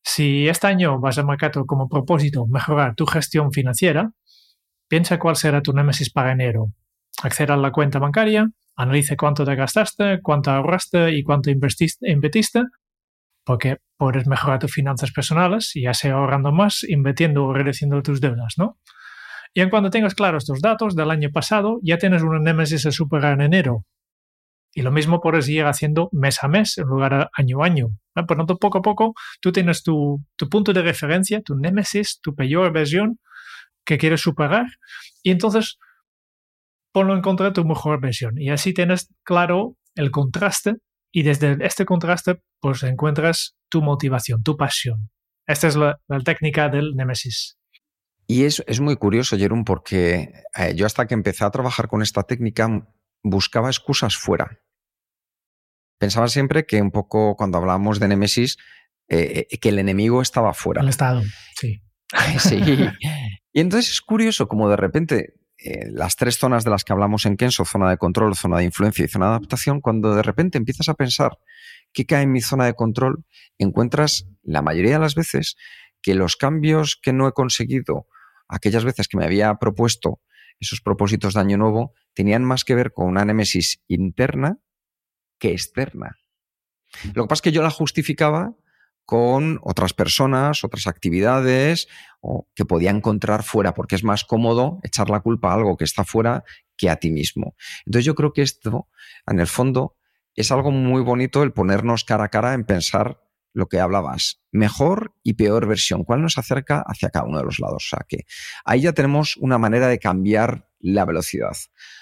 si 0.03 0.47
este 0.47 0.67
año 0.67 0.99
vas 0.99 1.17
a 1.17 1.23
marcar 1.23 1.51
como 1.65 1.89
propósito 1.89 2.47
mejorar 2.47 2.95
tu 2.95 3.05
gestión 3.05 3.51
financiera, 3.51 4.11
piensa 4.87 5.19
cuál 5.19 5.35
será 5.35 5.61
tu 5.61 5.73
némesis 5.73 6.11
para 6.11 6.31
enero. 6.31 6.67
Acceda 7.21 7.55
a 7.55 7.57
la 7.57 7.71
cuenta 7.71 7.99
bancaria, 7.99 8.47
analice 8.75 9.17
cuánto 9.17 9.43
te 9.43 9.55
gastaste, 9.55 10.21
cuánto 10.21 10.51
ahorraste 10.51 11.11
y 11.11 11.23
cuánto 11.23 11.49
invertiste, 11.49 12.63
porque 13.43 13.77
puedes 13.97 14.27
mejorar 14.27 14.59
tus 14.59 14.73
finanzas 14.73 15.11
personales, 15.11 15.71
ya 15.73 15.93
sea 15.93 16.13
ahorrando 16.13 16.51
más, 16.51 16.83
invirtiendo 16.83 17.45
o 17.45 17.53
reduciendo 17.53 18.01
tus 18.01 18.21
deudas, 18.21 18.53
¿no? 18.57 18.77
Y 19.53 19.61
en 19.61 19.69
cuando 19.69 19.89
tengas 19.89 20.13
claros 20.13 20.45
tus 20.45 20.61
datos 20.61 20.95
del 20.95 21.09
año 21.09 21.31
pasado, 21.31 21.79
ya 21.81 21.97
tienes 21.97 22.21
una 22.21 22.39
némesis 22.39 22.85
a 22.85 22.91
superar 22.91 23.33
en 23.33 23.41
enero. 23.41 23.85
Y 24.73 24.81
lo 24.81 24.91
mismo 24.91 25.21
puedes 25.21 25.47
ir 25.49 25.65
haciendo 25.65 26.09
mes 26.11 26.43
a 26.43 26.47
mes 26.47 26.77
en 26.77 26.85
lugar 26.85 27.17
de 27.17 27.27
año 27.33 27.63
a 27.63 27.65
año. 27.65 27.87
Por 28.13 28.31
lo 28.31 28.45
tanto, 28.45 28.57
poco 28.57 28.79
a 28.79 28.81
poco 28.81 29.13
tú 29.41 29.51
tienes 29.51 29.83
tu, 29.83 30.23
punto 30.49 30.73
de 30.73 30.81
referencia, 30.81 31.41
tu 31.41 31.55
némesis, 31.55 32.19
tu 32.21 32.35
peor 32.35 32.71
versión 32.71 33.19
que 33.85 33.97
quieres 33.97 34.21
superar. 34.21 34.65
Y 35.23 35.31
entonces 35.31 35.77
ponlo 36.91 37.15
en 37.15 37.21
contra 37.21 37.47
de 37.47 37.51
tu 37.53 37.65
mejor 37.65 38.01
versión. 38.01 38.39
Y 38.39 38.49
así 38.49 38.73
tienes 38.73 39.13
claro 39.23 39.75
el 39.95 40.11
contraste 40.11 40.75
y 41.11 41.23
desde 41.23 41.57
este 41.61 41.85
contraste 41.85 42.41
pues 42.59 42.83
encuentras 42.83 43.55
tu 43.69 43.81
motivación, 43.81 44.43
tu 44.43 44.57
pasión. 44.57 45.09
Esta 45.45 45.67
es 45.67 45.75
la, 45.75 45.99
técnica 46.25 46.69
del 46.69 46.95
némesis. 46.95 47.57
Y 48.27 48.43
es, 48.43 48.61
es 48.67 48.81
muy 48.81 48.97
curioso, 48.97 49.37
Jerón, 49.37 49.63
porque 49.63 50.33
eh, 50.57 50.75
yo 50.75 50.85
hasta 50.85 51.07
que 51.07 51.13
empecé 51.13 51.45
a 51.45 51.51
trabajar 51.51 51.87
con 51.87 52.01
esta 52.01 52.23
técnica 52.23 52.85
buscaba 53.23 53.69
excusas 53.69 54.15
fuera. 54.17 54.59
Pensaba 55.99 56.27
siempre 56.27 56.65
que 56.65 56.81
un 56.81 56.91
poco 56.91 57.35
cuando 57.35 57.57
hablábamos 57.57 57.99
de 57.99 58.07
Némesis, 58.07 58.57
eh, 59.09 59.47
eh, 59.49 59.57
que 59.59 59.69
el 59.69 59.79
enemigo 59.79 60.21
estaba 60.21 60.53
fuera. 60.53 60.81
El 60.81 60.89
Estado, 60.89 61.23
sí. 61.55 61.81
sí. 62.39 62.61
Y 63.53 63.59
entonces 63.59 63.91
es 63.93 64.01
curioso 64.01 64.47
como 64.47 64.69
de 64.69 64.75
repente 64.75 65.33
las 65.89 66.15
tres 66.15 66.37
zonas 66.37 66.63
de 66.63 66.69
las 66.69 66.83
que 66.83 66.93
hablamos 66.93 67.25
en 67.25 67.35
Kenso, 67.35 67.65
zona 67.65 67.89
de 67.89 67.97
control, 67.97 68.35
zona 68.35 68.59
de 68.59 68.65
influencia 68.65 69.03
y 69.03 69.07
zona 69.07 69.25
de 69.25 69.31
adaptación, 69.31 69.81
cuando 69.81 70.15
de 70.15 70.21
repente 70.21 70.57
empiezas 70.57 70.87
a 70.87 70.93
pensar 70.93 71.39
qué 71.93 72.05
cae 72.05 72.23
en 72.23 72.31
mi 72.31 72.41
zona 72.41 72.65
de 72.65 72.75
control, 72.75 73.25
encuentras 73.57 74.27
la 74.43 74.61
mayoría 74.61 74.93
de 74.93 74.99
las 74.99 75.15
veces 75.15 75.57
que 76.01 76.15
los 76.15 76.35
cambios 76.35 76.97
que 77.01 77.11
no 77.11 77.27
he 77.27 77.31
conseguido 77.31 78.07
aquellas 78.47 78.83
veces 78.83 79.07
que 79.07 79.17
me 79.17 79.25
había 79.25 79.53
propuesto 79.55 80.21
esos 80.59 80.81
propósitos 80.81 81.33
de 81.33 81.39
año 81.41 81.57
nuevo 81.57 81.93
tenían 82.13 82.43
más 82.43 82.63
que 82.63 82.75
ver 82.75 82.93
con 82.93 83.07
una 83.07 83.25
némesis 83.25 83.83
interna 83.87 84.59
que 85.39 85.51
externa. 85.51 86.17
Lo 87.13 87.23
que 87.23 87.27
pasa 87.27 87.39
es 87.39 87.41
que 87.41 87.51
yo 87.51 87.61
la 87.61 87.69
justificaba 87.69 88.55
con 89.05 89.59
otras 89.63 89.93
personas, 89.93 90.65
otras 90.65 90.85
actividades, 90.85 91.87
o 92.19 92.49
que 92.55 92.65
podía 92.65 92.89
encontrar 92.89 93.43
fuera, 93.43 93.73
porque 93.73 93.95
es 93.95 94.03
más 94.03 94.25
cómodo 94.25 94.79
echar 94.83 95.09
la 95.09 95.21
culpa 95.21 95.51
a 95.51 95.53
algo 95.53 95.77
que 95.77 95.85
está 95.85 96.03
fuera 96.03 96.43
que 96.75 96.89
a 96.89 96.97
ti 96.97 97.09
mismo. 97.09 97.55
Entonces 97.85 98.05
yo 98.05 98.15
creo 98.15 98.33
que 98.33 98.41
esto, 98.41 98.89
en 99.25 99.39
el 99.39 99.47
fondo, 99.47 99.95
es 100.35 100.51
algo 100.51 100.71
muy 100.71 101.01
bonito 101.01 101.41
el 101.43 101.53
ponernos 101.53 102.03
cara 102.03 102.25
a 102.25 102.29
cara 102.29 102.53
en 102.53 102.65
pensar 102.65 103.21
lo 103.53 103.67
que 103.67 103.79
hablabas, 103.79 104.41
mejor 104.57 105.13
y 105.23 105.33
peor 105.33 105.67
versión, 105.67 106.03
cuál 106.03 106.21
nos 106.21 106.37
acerca 106.37 106.83
hacia 106.85 107.09
cada 107.09 107.25
uno 107.25 107.37
de 107.37 107.45
los 107.45 107.59
lados. 107.59 107.85
O 107.85 107.89
sea 107.95 108.05
que 108.07 108.25
ahí 108.65 108.81
ya 108.81 108.93
tenemos 108.93 109.37
una 109.37 109.57
manera 109.57 109.87
de 109.87 109.99
cambiar 109.99 110.69
la 110.79 111.05
velocidad. 111.05 111.55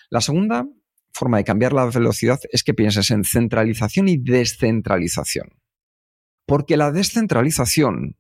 La 0.10 0.22
segunda 0.22 0.65
forma 1.13 1.38
de 1.38 1.44
cambiar 1.44 1.74
la 1.74 1.86
velocidad 1.86 2.39
es 2.52 2.63
que 2.63 2.74
pienses 2.74 3.12
en 3.12 3.24
centralización 3.24 4.08
y 4.08 4.18
descentralización. 4.18 5.62
Porque 6.46 6.78
la 6.78 6.91
descentralización 6.91 8.18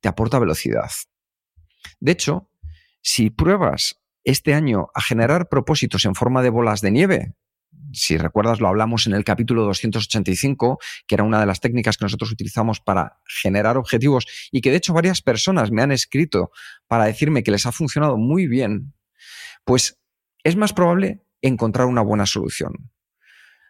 te 0.00 0.08
aporta 0.08 0.38
velocidad. 0.38 0.90
De 2.00 2.12
hecho, 2.12 2.50
si 3.02 3.30
pruebas 3.30 4.00
este 4.24 4.54
año 4.54 4.88
a 4.94 5.00
generar 5.00 5.48
propósitos 5.48 6.04
en 6.04 6.14
forma 6.14 6.42
de 6.42 6.50
bolas 6.50 6.80
de 6.80 6.90
nieve, 6.90 7.34
si 7.92 8.16
recuerdas, 8.16 8.60
lo 8.60 8.68
hablamos 8.68 9.06
en 9.06 9.14
el 9.14 9.24
capítulo 9.24 9.64
285, 9.64 10.78
que 11.06 11.14
era 11.14 11.24
una 11.24 11.40
de 11.40 11.46
las 11.46 11.60
técnicas 11.60 11.96
que 11.96 12.04
nosotros 12.04 12.32
utilizamos 12.32 12.80
para 12.80 13.18
generar 13.26 13.76
objetivos 13.76 14.26
y 14.50 14.60
que 14.60 14.70
de 14.70 14.76
hecho 14.76 14.92
varias 14.92 15.22
personas 15.22 15.70
me 15.70 15.82
han 15.82 15.92
escrito 15.92 16.50
para 16.86 17.04
decirme 17.04 17.42
que 17.42 17.50
les 17.50 17.66
ha 17.66 17.72
funcionado 17.72 18.16
muy 18.16 18.46
bien, 18.46 18.94
pues 19.64 19.98
es 20.44 20.56
más 20.56 20.72
probable 20.72 21.24
encontrar 21.42 21.86
una 21.86 22.02
buena 22.02 22.26
solución. 22.26 22.90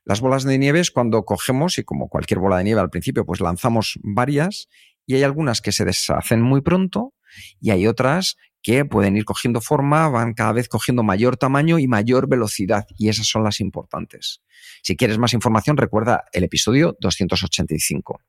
Las 0.04 0.20
bolas 0.20 0.44
de 0.44 0.58
nieve 0.58 0.80
es 0.80 0.90
cuando 0.90 1.24
cogemos, 1.24 1.78
y 1.78 1.84
como 1.84 2.08
cualquier 2.08 2.40
bola 2.40 2.56
de 2.58 2.64
nieve 2.64 2.80
al 2.80 2.90
principio, 2.90 3.26
pues 3.26 3.40
lanzamos 3.40 3.98
varias 4.02 4.68
y 5.06 5.14
hay 5.14 5.22
algunas 5.22 5.60
que 5.60 5.72
se 5.72 5.84
deshacen 5.84 6.40
muy 6.40 6.60
pronto 6.60 7.14
y 7.60 7.70
hay 7.70 7.86
otras 7.86 8.36
que 8.62 8.84
pueden 8.84 9.16
ir 9.16 9.24
cogiendo 9.24 9.60
forma, 9.60 10.08
van 10.08 10.34
cada 10.34 10.52
vez 10.52 10.68
cogiendo 10.68 11.02
mayor 11.02 11.36
tamaño 11.36 11.78
y 11.78 11.86
mayor 11.86 12.28
velocidad, 12.28 12.86
y 12.96 13.08
esas 13.08 13.26
son 13.26 13.44
las 13.44 13.60
importantes. 13.60 14.42
Si 14.82 14.96
quieres 14.96 15.18
más 15.18 15.32
información, 15.32 15.76
recuerda 15.76 16.24
el 16.32 16.44
episodio 16.44 16.96
285. 17.00 18.20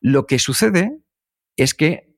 Lo 0.00 0.26
que 0.26 0.38
sucede 0.38 1.02
es 1.56 1.74
que 1.74 2.16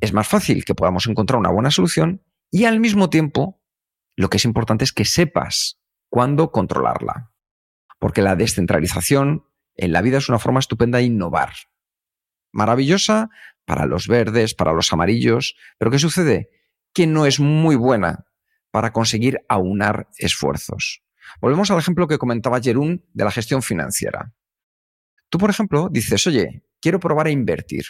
es 0.00 0.12
más 0.12 0.26
fácil 0.26 0.64
que 0.64 0.74
podamos 0.74 1.06
encontrar 1.06 1.38
una 1.38 1.50
buena 1.50 1.70
solución 1.70 2.24
y 2.50 2.64
al 2.64 2.80
mismo 2.80 3.08
tiempo 3.08 3.62
lo 4.16 4.28
que 4.28 4.38
es 4.38 4.44
importante 4.44 4.84
es 4.84 4.92
que 4.92 5.04
sepas 5.04 5.80
cuándo 6.08 6.50
controlarla. 6.50 7.32
Porque 7.98 8.22
la 8.22 8.34
descentralización 8.34 9.46
en 9.76 9.92
la 9.92 10.02
vida 10.02 10.18
es 10.18 10.28
una 10.28 10.40
forma 10.40 10.60
estupenda 10.60 10.98
de 10.98 11.04
innovar. 11.04 11.52
Maravillosa 12.52 13.30
para 13.64 13.86
los 13.86 14.08
verdes, 14.08 14.54
para 14.54 14.72
los 14.72 14.92
amarillos, 14.92 15.54
pero 15.78 15.90
¿qué 15.90 15.98
sucede? 15.98 16.50
Que 16.92 17.06
no 17.06 17.26
es 17.26 17.40
muy 17.40 17.76
buena 17.76 18.26
para 18.70 18.92
conseguir 18.92 19.40
aunar 19.48 20.08
esfuerzos. 20.18 21.02
Volvemos 21.40 21.70
al 21.70 21.78
ejemplo 21.78 22.08
que 22.08 22.18
comentaba 22.18 22.60
Jerún 22.60 23.04
de 23.12 23.24
la 23.24 23.30
gestión 23.30 23.62
financiera. 23.62 24.34
Tú, 25.28 25.38
por 25.38 25.50
ejemplo, 25.50 25.88
dices, 25.90 26.26
oye, 26.26 26.64
quiero 26.80 27.00
probar 27.00 27.26
a 27.26 27.30
invertir. 27.30 27.84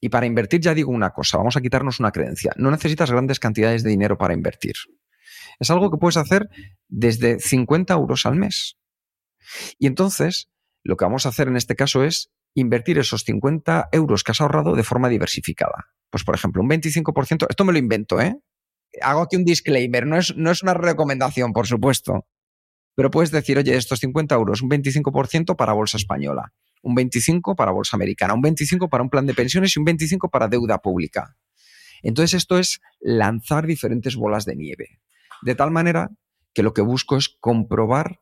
Y 0.00 0.10
para 0.10 0.26
invertir 0.26 0.60
ya 0.60 0.74
digo 0.74 0.90
una 0.90 1.10
cosa, 1.10 1.38
vamos 1.38 1.56
a 1.56 1.62
quitarnos 1.62 2.00
una 2.00 2.12
creencia. 2.12 2.52
No 2.56 2.70
necesitas 2.70 3.10
grandes 3.10 3.40
cantidades 3.40 3.82
de 3.82 3.90
dinero 3.90 4.18
para 4.18 4.34
invertir. 4.34 4.74
Es 5.58 5.70
algo 5.70 5.90
que 5.90 5.96
puedes 5.96 6.18
hacer 6.18 6.50
desde 6.88 7.40
50 7.40 7.94
euros 7.94 8.26
al 8.26 8.36
mes. 8.36 8.76
Y 9.78 9.86
entonces, 9.86 10.50
lo 10.82 10.96
que 10.96 11.04
vamos 11.04 11.24
a 11.24 11.30
hacer 11.30 11.48
en 11.48 11.56
este 11.56 11.76
caso 11.76 12.04
es 12.04 12.30
invertir 12.54 12.98
esos 12.98 13.22
50 13.22 13.88
euros 13.92 14.22
que 14.22 14.32
has 14.32 14.40
ahorrado 14.40 14.74
de 14.74 14.82
forma 14.82 15.08
diversificada. 15.08 15.95
Pues, 16.16 16.24
por 16.24 16.34
ejemplo, 16.34 16.62
un 16.62 16.70
25%, 16.70 17.46
esto 17.46 17.64
me 17.66 17.74
lo 17.74 17.78
invento, 17.78 18.18
¿eh? 18.22 18.40
Hago 19.02 19.20
aquí 19.20 19.36
un 19.36 19.44
disclaimer, 19.44 20.06
no 20.06 20.16
es, 20.16 20.34
no 20.34 20.50
es 20.50 20.62
una 20.62 20.72
recomendación, 20.72 21.52
por 21.52 21.66
supuesto. 21.66 22.26
Pero 22.94 23.10
puedes 23.10 23.30
decir, 23.30 23.58
oye, 23.58 23.76
estos 23.76 23.98
50 23.98 24.34
euros, 24.34 24.62
un 24.62 24.70
25% 24.70 25.56
para 25.56 25.74
bolsa 25.74 25.98
española, 25.98 26.54
un 26.80 26.96
25% 26.96 27.54
para 27.54 27.70
bolsa 27.70 27.98
americana, 27.98 28.32
un 28.32 28.42
25% 28.42 28.88
para 28.88 29.02
un 29.02 29.10
plan 29.10 29.26
de 29.26 29.34
pensiones 29.34 29.76
y 29.76 29.78
un 29.78 29.84
25% 29.84 30.30
para 30.30 30.48
deuda 30.48 30.78
pública. 30.78 31.36
Entonces, 32.02 32.32
esto 32.32 32.58
es 32.58 32.80
lanzar 32.98 33.66
diferentes 33.66 34.16
bolas 34.16 34.46
de 34.46 34.56
nieve. 34.56 35.00
De 35.42 35.54
tal 35.54 35.70
manera 35.70 36.12
que 36.54 36.62
lo 36.62 36.72
que 36.72 36.80
busco 36.80 37.18
es 37.18 37.28
comprobar 37.28 38.20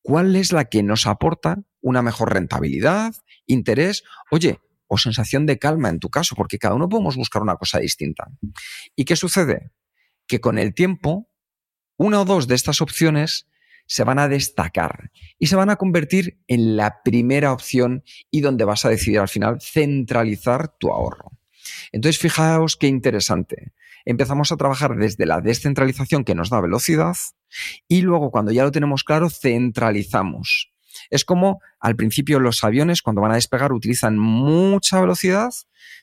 cuál 0.00 0.34
es 0.34 0.50
la 0.54 0.64
que 0.64 0.82
nos 0.82 1.06
aporta 1.06 1.58
una 1.82 2.00
mejor 2.00 2.32
rentabilidad, 2.32 3.14
interés, 3.44 4.02
oye, 4.30 4.60
o 4.88 4.98
sensación 4.98 5.46
de 5.46 5.58
calma 5.58 5.88
en 5.88 6.00
tu 6.00 6.10
caso, 6.10 6.34
porque 6.34 6.58
cada 6.58 6.74
uno 6.74 6.88
podemos 6.88 7.16
buscar 7.16 7.42
una 7.42 7.56
cosa 7.56 7.78
distinta. 7.78 8.28
¿Y 8.96 9.04
qué 9.04 9.14
sucede? 9.14 9.70
Que 10.26 10.40
con 10.40 10.58
el 10.58 10.74
tiempo, 10.74 11.30
una 11.96 12.20
o 12.20 12.24
dos 12.24 12.48
de 12.48 12.54
estas 12.54 12.80
opciones 12.80 13.46
se 13.86 14.04
van 14.04 14.18
a 14.18 14.28
destacar 14.28 15.10
y 15.38 15.46
se 15.46 15.56
van 15.56 15.70
a 15.70 15.76
convertir 15.76 16.40
en 16.46 16.76
la 16.76 17.02
primera 17.02 17.52
opción 17.52 18.04
y 18.30 18.40
donde 18.40 18.64
vas 18.64 18.84
a 18.84 18.90
decidir 18.90 19.20
al 19.20 19.28
final 19.28 19.60
centralizar 19.60 20.76
tu 20.78 20.90
ahorro. 20.90 21.38
Entonces, 21.92 22.20
fijaos 22.20 22.76
qué 22.76 22.86
interesante. 22.86 23.72
Empezamos 24.04 24.52
a 24.52 24.56
trabajar 24.56 24.96
desde 24.96 25.26
la 25.26 25.40
descentralización 25.40 26.24
que 26.24 26.34
nos 26.34 26.50
da 26.50 26.60
velocidad 26.60 27.16
y 27.88 28.02
luego 28.02 28.30
cuando 28.30 28.52
ya 28.52 28.62
lo 28.62 28.72
tenemos 28.72 29.04
claro, 29.04 29.28
centralizamos. 29.30 30.72
Es 31.10 31.24
como 31.24 31.60
al 31.80 31.96
principio 31.96 32.40
los 32.40 32.62
aviones 32.64 33.02
cuando 33.02 33.22
van 33.22 33.32
a 33.32 33.36
despegar 33.36 33.72
utilizan 33.72 34.18
mucha 34.18 35.00
velocidad, 35.00 35.50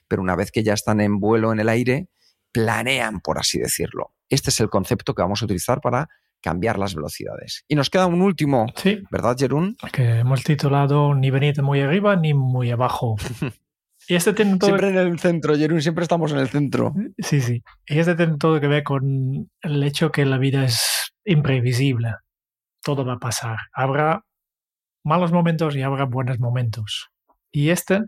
pero 0.08 0.22
una 0.22 0.36
vez 0.36 0.52
que 0.52 0.64
ya 0.64 0.74
están 0.74 1.02
en 1.02 1.20
vuelo 1.20 1.52
en 1.52 1.60
el 1.60 1.70
aire, 1.70 2.08
planean, 2.52 3.20
por 3.20 3.38
así 3.38 3.60
decirlo. 3.60 4.14
Este 4.30 4.50
es 4.50 4.60
el 4.60 4.70
concepto 4.70 5.14
que 5.14 5.22
vamos 5.22 5.42
a 5.42 5.46
utilizar 5.46 5.82
para 5.82 6.10
cambiar 6.42 6.78
las 6.78 6.96
velocidades. 6.96 7.66
Y 7.68 7.76
nos 7.76 7.90
queda 7.90 8.06
un 8.06 8.22
último, 8.22 8.68
¿verdad, 9.10 9.36
Jerún? 9.38 9.76
Que 9.92 10.20
hemos 10.20 10.44
titulado 10.44 11.16
ni 11.16 11.32
venir 11.32 11.62
muy 11.64 11.82
arriba 11.82 12.16
ni 12.16 12.34
muy 12.34 12.72
abajo. 12.72 13.16
y 14.08 14.16
este 14.16 14.34
tiene 14.34 14.58
todo... 14.58 14.70
Siempre 14.70 14.90
en 14.90 14.98
el 14.98 15.20
centro, 15.20 15.58
Jerún, 15.58 15.82
siempre 15.82 16.04
estamos 16.04 16.32
en 16.32 16.38
el 16.38 16.48
centro. 16.48 16.94
Sí, 17.18 17.42
sí. 17.42 17.64
Y 17.88 17.98
este 18.00 18.16
tiene 18.16 18.38
todo 18.38 18.62
que 18.62 18.68
ver 18.68 18.84
con 18.84 19.50
el 19.62 19.84
hecho 19.84 20.12
que 20.12 20.24
la 20.24 20.38
vida 20.38 20.66
es 20.66 21.12
imprevisible. 21.26 22.14
Todo 22.84 23.04
va 23.04 23.14
a 23.14 23.20
pasar. 23.20 23.58
Habrá 23.74 24.24
malos 25.06 25.32
momentos 25.32 25.76
y 25.76 25.82
habrá 25.82 26.06
buenos 26.06 26.40
momentos. 26.40 27.10
Y 27.52 27.70
este 27.70 28.02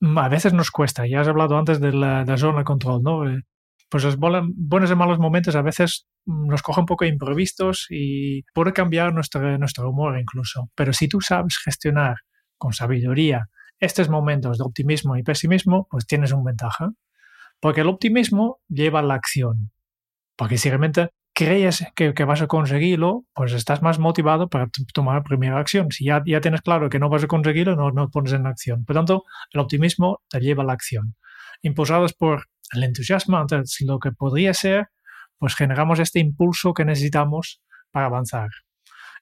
a 0.00 0.28
veces 0.28 0.52
nos 0.52 0.70
cuesta. 0.70 1.06
Ya 1.06 1.20
has 1.20 1.28
hablado 1.28 1.58
antes 1.58 1.80
de 1.80 1.92
la, 1.92 2.24
zona 2.36 2.58
de 2.58 2.64
control, 2.64 3.02
¿no? 3.02 3.28
Eh, 3.28 3.42
pues 3.90 4.04
los 4.04 4.16
buenos 4.18 4.90
y 4.90 4.94
malos 4.94 5.18
momentos 5.18 5.56
a 5.56 5.62
veces 5.62 6.06
nos 6.26 6.62
cogen 6.62 6.82
un 6.82 6.86
poco 6.86 7.04
imprevistos 7.06 7.86
y 7.88 8.42
puede 8.52 8.72
cambiar 8.72 9.14
nuestro, 9.14 9.58
nuestro 9.58 9.90
humor 9.90 10.18
incluso. 10.18 10.70
Pero 10.74 10.92
si 10.92 11.08
tú 11.08 11.20
sabes 11.20 11.58
gestionar 11.58 12.16
con 12.58 12.72
sabiduría 12.72 13.48
estos 13.80 14.08
momentos 14.08 14.58
de 14.58 14.64
optimismo 14.64 15.16
y 15.16 15.22
pesimismo, 15.22 15.86
pues 15.90 16.06
tienes 16.06 16.32
un 16.32 16.44
ventaja. 16.44 16.90
Porque 17.60 17.80
el 17.80 17.88
optimismo 17.88 18.60
lleva 18.68 19.00
a 19.00 19.02
la 19.02 19.14
acción. 19.14 19.72
Porque 20.36 20.58
si 20.58 20.68
realmente 20.68 21.10
crees 21.38 21.84
que, 21.94 22.24
vas 22.24 22.42
a 22.42 22.48
conseguirlo, 22.48 23.24
pues 23.32 23.52
estás 23.52 23.80
más 23.80 24.00
motivado 24.00 24.48
para 24.48 24.68
tomar 24.92 25.22
primera 25.22 25.60
acción. 25.60 25.92
Si 25.92 26.04
ya, 26.04 26.20
tienes 26.24 26.62
claro 26.62 26.90
que 26.90 26.98
no 26.98 27.08
vas 27.08 27.22
a 27.22 27.28
conseguirlo, 27.28 27.76
no, 27.76 27.92
no 27.92 28.10
pones 28.10 28.32
en 28.32 28.44
acción. 28.44 28.84
Por 28.84 28.96
tanto, 28.96 29.22
el 29.52 29.60
optimismo 29.60 30.20
te 30.28 30.40
lleva 30.40 30.64
a 30.64 30.66
la 30.66 30.72
acción. 30.72 31.14
Impulsados 31.62 32.12
por 32.12 32.46
el 32.72 32.82
entusiasmo 32.82 33.36
ante 33.36 33.62
lo 33.86 34.00
que 34.00 34.10
podría 34.10 34.52
ser, 34.52 34.88
pues 35.38 35.54
generamos 35.54 36.00
este 36.00 36.18
impulso 36.18 36.74
que 36.74 36.84
necesitamos 36.84 37.62
para 37.92 38.06
avanzar. 38.06 38.48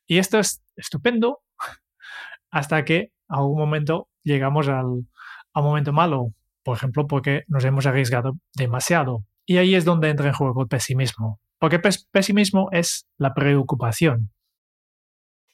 Y 0.06 0.16
esto 0.16 0.38
es 0.38 0.62
estupendo 0.74 1.40
hasta 2.50 2.82
que 2.86 3.12
a 3.28 3.36
algún 3.36 3.58
momento 3.58 4.08
llegamos 4.22 4.68
al, 4.68 5.06
al 5.52 5.62
momento 5.62 5.92
malo, 5.92 6.32
por 6.62 6.78
ejemplo, 6.78 7.06
porque 7.06 7.44
nos 7.48 7.62
hemos 7.66 7.84
arriesgado 7.84 8.38
demasiado. 8.54 9.26
Y 9.44 9.58
ahí 9.58 9.74
es 9.74 9.84
donde 9.84 10.08
entra 10.08 10.28
en 10.28 10.32
juego 10.32 10.62
el 10.62 10.68
pesimismo, 10.68 11.40
porque 11.58 11.80
pesimismo 12.10 12.68
es 12.72 13.06
la 13.18 13.34
preocupación. 13.34 14.30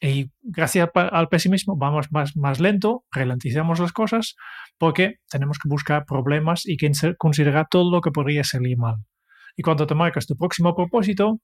Y 0.00 0.32
gracias 0.42 0.90
al 0.94 1.28
pesimismo 1.28 1.76
vamos 1.76 2.10
más, 2.10 2.36
más 2.36 2.58
lento, 2.58 3.04
ralentizamos 3.12 3.78
las 3.78 3.92
cosas, 3.92 4.34
porque 4.76 5.20
tenemos 5.30 5.60
que 5.60 5.68
buscar 5.68 6.04
problemas 6.06 6.66
y 6.66 6.76
que 6.76 6.90
considerar 7.16 7.68
todo 7.70 7.88
lo 7.88 8.00
que 8.00 8.10
podría 8.10 8.42
salir 8.42 8.76
mal. 8.76 8.96
Y 9.56 9.62
cuando 9.62 9.86
te 9.86 9.94
marcas 9.94 10.26
tu 10.26 10.36
próximo 10.36 10.74
propósito, 10.74 11.38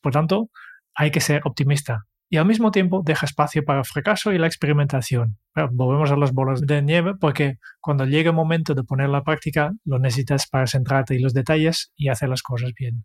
por 0.00 0.12
tanto, 0.12 0.50
hay 0.96 1.12
que 1.12 1.20
ser 1.20 1.42
optimista. 1.44 2.06
Y 2.28 2.38
al 2.38 2.46
mismo 2.46 2.72
tiempo 2.72 3.02
deja 3.04 3.24
espacio 3.24 3.64
para 3.64 3.80
el 3.80 3.84
fracaso 3.84 4.32
y 4.32 4.38
la 4.38 4.48
experimentación. 4.48 5.38
volvemos 5.70 6.10
a 6.10 6.16
las 6.16 6.32
bolas 6.32 6.62
de 6.62 6.82
nieve 6.82 7.14
porque 7.20 7.58
cuando 7.80 8.04
llega 8.04 8.30
el 8.30 8.36
momento 8.36 8.74
de 8.74 8.82
poner 8.82 9.10
la 9.10 9.22
práctica, 9.22 9.70
lo 9.84 10.00
necesitas 10.00 10.48
para 10.48 10.66
centrarte 10.66 11.14
en 11.14 11.22
los 11.22 11.34
detalles 11.34 11.92
y 11.94 12.08
hacer 12.08 12.28
las 12.28 12.42
cosas 12.42 12.72
bien. 12.76 13.04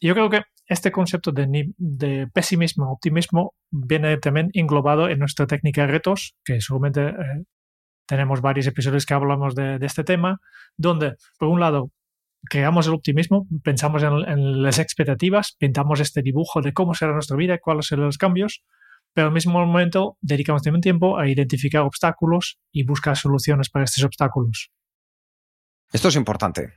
Yo 0.00 0.14
creo 0.14 0.30
que 0.30 0.42
este 0.66 0.92
concepto 0.92 1.32
de, 1.32 1.72
de 1.76 2.26
pesimismo, 2.32 2.92
optimismo, 2.92 3.54
viene 3.70 4.16
también 4.18 4.50
englobado 4.52 5.08
en 5.08 5.18
nuestra 5.18 5.46
técnica 5.46 5.82
de 5.82 5.88
retos, 5.88 6.34
que 6.44 6.60
seguramente 6.60 7.08
eh, 7.08 7.44
tenemos 8.06 8.40
varios 8.40 8.66
episodios 8.66 9.06
que 9.06 9.14
hablamos 9.14 9.54
de, 9.54 9.78
este 9.82 10.04
tema, 10.04 10.40
donde, 10.76 11.14
por 11.38 11.48
un 11.48 11.60
lado, 11.60 11.90
creamos 12.48 12.86
el 12.86 12.94
optimismo, 12.94 13.46
pensamos 13.62 14.02
en, 14.02 14.62
las 14.62 14.78
expectativas, 14.78 15.56
pintamos 15.58 16.00
este 16.00 16.22
dibujo 16.22 16.62
de 16.62 16.72
cómo 16.72 16.94
será 16.94 17.12
nuestra 17.12 17.36
vida, 17.36 17.58
cuáles 17.58 17.86
serán 17.86 18.06
los 18.06 18.18
cambios, 18.18 18.62
pero 19.12 19.28
al 19.28 19.34
mismo 19.34 19.64
momento 19.64 20.16
dedicamos 20.20 20.62
también 20.62 20.80
tiempo 20.80 21.18
a 21.18 21.28
identificar 21.28 21.82
obstáculos 21.82 22.58
y 22.72 22.84
buscar 22.84 23.16
soluciones 23.16 23.68
para 23.68 23.84
estos 23.84 24.04
obstáculos. 24.04 24.70
Esto 25.92 26.08
es 26.08 26.16
importante, 26.16 26.74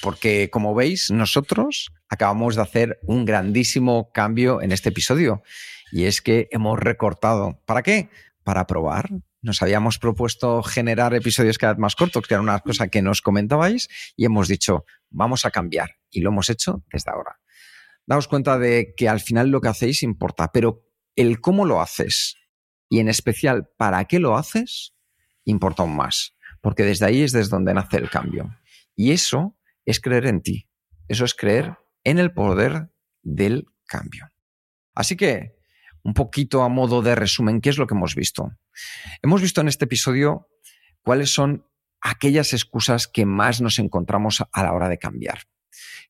porque 0.00 0.50
como 0.50 0.74
veis, 0.74 1.10
nosotros 1.10 1.92
acabamos 2.08 2.56
de 2.56 2.62
hacer 2.62 3.00
un 3.02 3.24
grandísimo 3.24 4.10
cambio 4.12 4.62
en 4.62 4.72
este 4.72 4.88
episodio 4.88 5.42
y 5.92 6.04
es 6.04 6.22
que 6.22 6.48
hemos 6.50 6.78
recortado. 6.78 7.60
¿Para 7.66 7.82
qué? 7.82 8.08
Para 8.42 8.66
probar. 8.66 9.10
Nos 9.42 9.60
habíamos 9.60 9.98
propuesto 9.98 10.62
generar 10.62 11.14
episodios 11.14 11.58
cada 11.58 11.74
vez 11.74 11.80
más 11.80 11.96
cortos, 11.96 12.26
que 12.26 12.34
era 12.34 12.40
una 12.40 12.60
cosa 12.60 12.88
que 12.88 13.02
nos 13.02 13.20
comentabais, 13.20 13.88
y 14.16 14.24
hemos 14.24 14.48
dicho, 14.48 14.84
vamos 15.10 15.44
a 15.44 15.50
cambiar. 15.50 15.96
Y 16.10 16.20
lo 16.20 16.30
hemos 16.30 16.48
hecho 16.48 16.84
desde 16.92 17.10
ahora. 17.10 17.40
Daos 18.06 18.28
cuenta 18.28 18.58
de 18.58 18.94
que 18.96 19.08
al 19.08 19.20
final 19.20 19.50
lo 19.50 19.60
que 19.60 19.68
hacéis 19.68 20.02
importa, 20.02 20.50
pero 20.52 20.84
el 21.16 21.40
cómo 21.40 21.66
lo 21.66 21.80
haces 21.80 22.36
y 22.88 23.00
en 23.00 23.08
especial 23.08 23.68
para 23.76 24.04
qué 24.04 24.18
lo 24.18 24.36
haces 24.36 24.94
importa 25.44 25.82
aún 25.82 25.96
más, 25.96 26.34
porque 26.60 26.84
desde 26.84 27.06
ahí 27.06 27.22
es 27.22 27.32
desde 27.32 27.50
donde 27.50 27.74
nace 27.74 27.98
el 27.98 28.10
cambio. 28.10 28.56
Y 28.94 29.12
eso 29.12 29.56
es 29.84 30.00
creer 30.00 30.26
en 30.26 30.42
ti. 30.42 30.68
Eso 31.08 31.24
es 31.24 31.34
creer 31.34 31.76
en 32.04 32.18
el 32.18 32.32
poder 32.32 32.90
del 33.22 33.66
cambio. 33.86 34.28
Así 34.94 35.16
que, 35.16 35.56
un 36.02 36.14
poquito 36.14 36.62
a 36.62 36.68
modo 36.68 37.02
de 37.02 37.14
resumen, 37.14 37.60
¿qué 37.60 37.70
es 37.70 37.78
lo 37.78 37.86
que 37.86 37.94
hemos 37.94 38.14
visto? 38.14 38.52
Hemos 39.22 39.40
visto 39.40 39.60
en 39.60 39.68
este 39.68 39.84
episodio 39.84 40.48
cuáles 41.02 41.32
son 41.32 41.66
aquellas 42.00 42.52
excusas 42.52 43.06
que 43.06 43.24
más 43.24 43.60
nos 43.60 43.78
encontramos 43.78 44.42
a 44.52 44.62
la 44.62 44.72
hora 44.72 44.88
de 44.88 44.98
cambiar. 44.98 45.42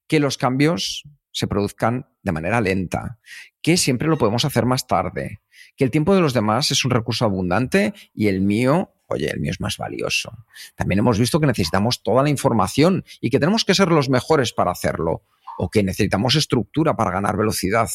Que 0.07 0.21
los 0.21 0.39
cambios 0.39 1.05
se 1.31 1.47
produzcan 1.47 2.09
de 2.23 2.33
manera 2.33 2.61
lenta, 2.61 3.19
que 3.61 3.77
siempre 3.77 4.09
lo 4.09 4.19
podemos 4.19 4.45
hacer 4.45 4.67
más 4.67 4.87
tarde, 4.87 5.43
que 5.77 5.85
el 5.85 5.91
tiempo 5.91 6.15
de 6.15 6.21
los 6.21 6.35
demás 6.35 6.71
es 6.71 6.85
un 6.85 6.91
recurso 6.91 7.25
abundante 7.25 7.95
y 8.15 8.29
el 8.29 8.41
mío 8.41 8.95
oye, 9.13 9.31
el 9.31 9.41
mío 9.41 9.51
es 9.51 9.61
más 9.61 9.77
valioso. 9.79 10.33
También 10.75 11.01
hemos 11.01 11.19
visto 11.19 11.41
que 11.41 11.47
necesitamos 11.47 12.03
toda 12.03 12.23
la 12.23 12.31
información 12.31 13.05
y 13.21 13.31
que 13.31 13.39
tenemos 13.39 13.65
que 13.65 13.75
ser 13.75 13.89
los 13.89 14.09
mejores 14.09 14.53
para 14.53 14.73
hacerlo, 14.73 15.23
o 15.59 15.71
que 15.71 15.83
necesitamos 15.83 16.35
estructura 16.35 16.97
para 16.97 17.11
ganar 17.11 17.37
velocidad, 17.37 17.89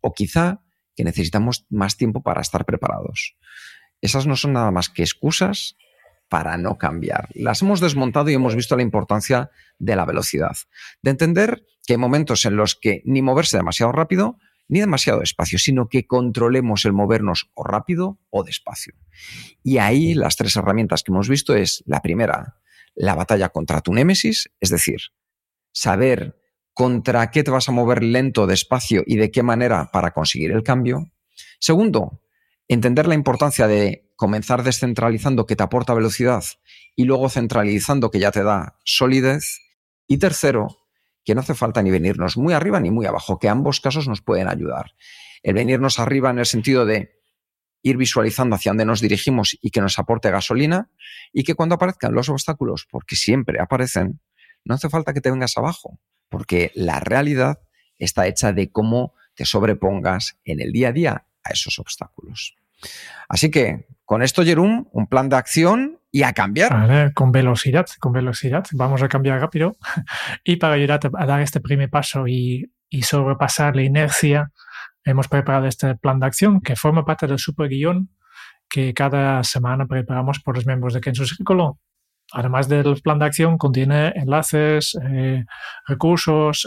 o 0.00 0.12
quizá 0.14 0.62
que 0.94 1.04
necesitamos 1.04 1.66
más 1.70 1.96
tiempo 1.96 2.22
para 2.22 2.40
estar 2.40 2.64
preparados. 2.64 3.36
Esas 4.00 4.26
no 4.26 4.36
son 4.36 4.52
nada 4.52 4.70
más 4.70 4.88
que 4.88 5.02
excusas 5.02 5.76
para 6.28 6.56
no 6.56 6.76
cambiar. 6.76 7.28
Las 7.34 7.62
hemos 7.62 7.80
desmontado 7.80 8.30
y 8.30 8.34
hemos 8.34 8.54
visto 8.54 8.76
la 8.76 8.82
importancia 8.82 9.50
de 9.78 9.96
la 9.96 10.04
velocidad, 10.04 10.56
de 11.02 11.10
entender 11.10 11.64
que 11.86 11.94
hay 11.94 11.98
momentos 11.98 12.44
en 12.44 12.56
los 12.56 12.76
que 12.76 13.02
ni 13.04 13.22
moverse 13.22 13.56
demasiado 13.56 13.92
rápido 13.92 14.38
ni 14.68 14.80
demasiado 14.80 15.20
despacio, 15.20 15.58
sino 15.58 15.88
que 15.88 16.06
controlemos 16.06 16.84
el 16.84 16.92
movernos 16.92 17.50
o 17.54 17.64
rápido 17.64 18.18
o 18.30 18.44
despacio. 18.44 18.94
Y 19.62 19.78
ahí 19.78 20.14
las 20.14 20.36
tres 20.36 20.54
herramientas 20.56 21.02
que 21.02 21.12
hemos 21.12 21.28
visto 21.28 21.54
es 21.54 21.82
la 21.86 22.00
primera, 22.00 22.56
la 22.94 23.14
batalla 23.14 23.48
contra 23.48 23.80
tu 23.80 23.92
némesis, 23.92 24.50
es 24.60 24.70
decir, 24.70 25.00
saber 25.72 26.36
contra 26.72 27.30
qué 27.30 27.42
te 27.42 27.50
vas 27.50 27.68
a 27.68 27.72
mover 27.72 28.04
lento, 28.04 28.46
despacio 28.46 29.02
y 29.06 29.16
de 29.16 29.30
qué 29.30 29.42
manera 29.42 29.90
para 29.92 30.12
conseguir 30.12 30.52
el 30.52 30.62
cambio. 30.62 31.10
Segundo, 31.58 32.22
entender 32.68 33.08
la 33.08 33.14
importancia 33.14 33.66
de 33.66 34.12
comenzar 34.14 34.62
descentralizando 34.62 35.46
que 35.46 35.56
te 35.56 35.62
aporta 35.62 35.94
velocidad 35.94 36.44
y 36.94 37.04
luego 37.04 37.28
centralizando 37.30 38.10
que 38.10 38.20
ya 38.20 38.30
te 38.30 38.42
da 38.42 38.76
solidez. 38.84 39.60
Y 40.06 40.18
tercero, 40.18 40.77
que 41.28 41.34
no 41.34 41.42
hace 41.42 41.54
falta 41.54 41.82
ni 41.82 41.90
venirnos 41.90 42.38
muy 42.38 42.54
arriba 42.54 42.80
ni 42.80 42.90
muy 42.90 43.04
abajo, 43.04 43.38
que 43.38 43.50
ambos 43.50 43.82
casos 43.82 44.08
nos 44.08 44.22
pueden 44.22 44.48
ayudar. 44.48 44.94
El 45.42 45.52
venirnos 45.52 45.98
arriba 45.98 46.30
en 46.30 46.38
el 46.38 46.46
sentido 46.46 46.86
de 46.86 47.20
ir 47.82 47.98
visualizando 47.98 48.56
hacia 48.56 48.70
dónde 48.70 48.86
nos 48.86 49.02
dirigimos 49.02 49.54
y 49.60 49.68
que 49.68 49.82
nos 49.82 49.98
aporte 49.98 50.30
gasolina 50.30 50.90
y 51.30 51.44
que 51.44 51.54
cuando 51.54 51.74
aparezcan 51.74 52.14
los 52.14 52.30
obstáculos, 52.30 52.88
porque 52.90 53.14
siempre 53.14 53.60
aparecen, 53.60 54.22
no 54.64 54.76
hace 54.76 54.88
falta 54.88 55.12
que 55.12 55.20
te 55.20 55.30
vengas 55.30 55.58
abajo, 55.58 56.00
porque 56.30 56.72
la 56.74 56.98
realidad 56.98 57.60
está 57.98 58.26
hecha 58.26 58.54
de 58.54 58.72
cómo 58.72 59.12
te 59.34 59.44
sobrepongas 59.44 60.38
en 60.46 60.62
el 60.62 60.72
día 60.72 60.88
a 60.88 60.92
día 60.92 61.26
a 61.44 61.52
esos 61.52 61.78
obstáculos. 61.78 62.56
Así 63.28 63.50
que 63.50 63.86
con 64.04 64.22
esto, 64.22 64.42
Jerum, 64.42 64.86
un 64.92 65.06
plan 65.06 65.28
de 65.28 65.36
acción 65.36 65.98
y 66.10 66.22
a 66.22 66.32
cambiar. 66.32 67.12
con 67.12 67.30
velocidad, 67.30 67.86
con 68.00 68.12
velocidad. 68.12 68.64
Vamos 68.72 69.02
a 69.02 69.08
cambiar 69.08 69.38
rápido. 69.40 69.76
y 70.44 70.56
para 70.56 70.74
ayudarte 70.74 71.10
a 71.14 71.26
dar 71.26 71.42
este 71.42 71.60
primer 71.60 71.90
paso 71.90 72.26
y, 72.26 72.70
sobrepasar 73.02 73.76
la 73.76 73.82
inercia, 73.82 74.50
hemos 75.04 75.28
preparado 75.28 75.66
este 75.66 75.94
plan 75.96 76.20
de 76.20 76.26
acción 76.26 76.60
que 76.62 76.74
forma 76.74 77.04
parte 77.04 77.26
del 77.26 77.38
super 77.38 77.68
guion 77.68 78.08
que 78.70 78.94
cada 78.94 79.44
semana 79.44 79.86
preparamos 79.86 80.40
por 80.40 80.56
los 80.56 80.66
miembros 80.66 80.94
de 80.94 81.00
Kenzo 81.00 81.26
Círculo. 81.26 81.78
Además 82.32 82.68
del 82.68 83.00
plan 83.02 83.18
de 83.18 83.26
acción, 83.26 83.56
contiene 83.56 84.12
enlaces, 84.16 84.98
eh, 85.02 85.44
recursos, 85.86 86.66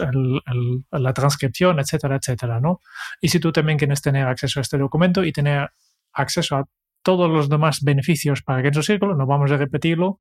la 0.90 1.12
transcripción, 1.12 1.78
etcétera, 1.78 2.16
etcétera, 2.16 2.60
¿no? 2.60 2.80
Y 3.20 3.28
si 3.28 3.38
tú 3.38 3.52
también 3.52 3.78
quieres 3.78 4.02
tener 4.02 4.26
acceso 4.26 4.58
a 4.58 4.62
este 4.62 4.78
documento 4.78 5.22
y 5.22 5.32
tener 5.32 5.70
acceso 6.12 6.56
a 6.56 6.64
todos 7.02 7.30
los 7.30 7.48
demás 7.48 7.80
beneficios 7.82 8.42
para 8.42 8.62
Kenso 8.62 8.82
Círculo, 8.82 9.16
no 9.16 9.26
vamos 9.26 9.50
a 9.50 9.56
repetirlo, 9.56 10.20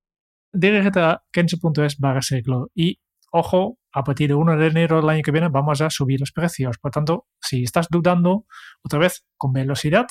dirígete 0.51 0.99
a 0.99 1.23
kenso.es 1.31 1.97
barra 1.97 2.21
y 2.73 2.99
ojo, 3.31 3.77
a 3.93 4.03
partir 4.03 4.29
de 4.29 4.35
1 4.35 4.57
de 4.57 4.67
enero 4.67 4.97
del 4.97 5.09
año 5.09 5.21
que 5.23 5.31
viene 5.31 5.49
vamos 5.49 5.81
a 5.81 5.89
subir 5.89 6.19
los 6.19 6.31
precios. 6.31 6.77
Por 6.77 6.91
tanto, 6.91 7.27
si 7.39 7.63
estás 7.63 7.87
dudando, 7.89 8.45
otra 8.83 8.99
vez, 8.99 9.23
con 9.37 9.53
velocidad, 9.53 10.07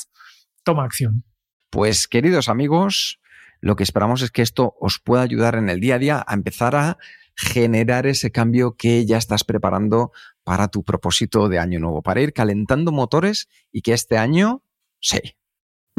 toma 0.65 0.85
acción. 0.85 1.25
Pues 1.71 2.09
queridos 2.09 2.49
amigos, 2.49 3.21
lo 3.61 3.77
que 3.77 3.83
esperamos 3.83 4.23
es 4.23 4.31
que 4.31 4.43
esto 4.43 4.75
os 4.81 4.99
pueda 4.99 5.23
ayudar 5.23 5.55
en 5.55 5.69
el 5.69 5.81
día 5.81 5.97
a 5.97 5.99
día 5.99 6.25
a 6.27 6.35
empezar 6.35 6.75
a 6.77 6.99
generar 7.37 8.07
ese 8.07 8.31
cambio 8.33 8.77
que 8.77 9.07
ya 9.07 9.17
estás 9.17 9.45
preparando 9.45 10.13
para 10.45 10.69
tu 10.69 10.83
propósito 10.83 11.49
de 11.49 11.59
año 11.59 11.79
nuevo, 11.79 12.03
para 12.03 12.21
ir 12.21 12.33
calentando 12.33 12.93
motores 12.93 13.49
y 13.71 13.83
que 13.83 13.93
este 13.93 14.19
año, 14.19 14.63
sí, 15.01 15.21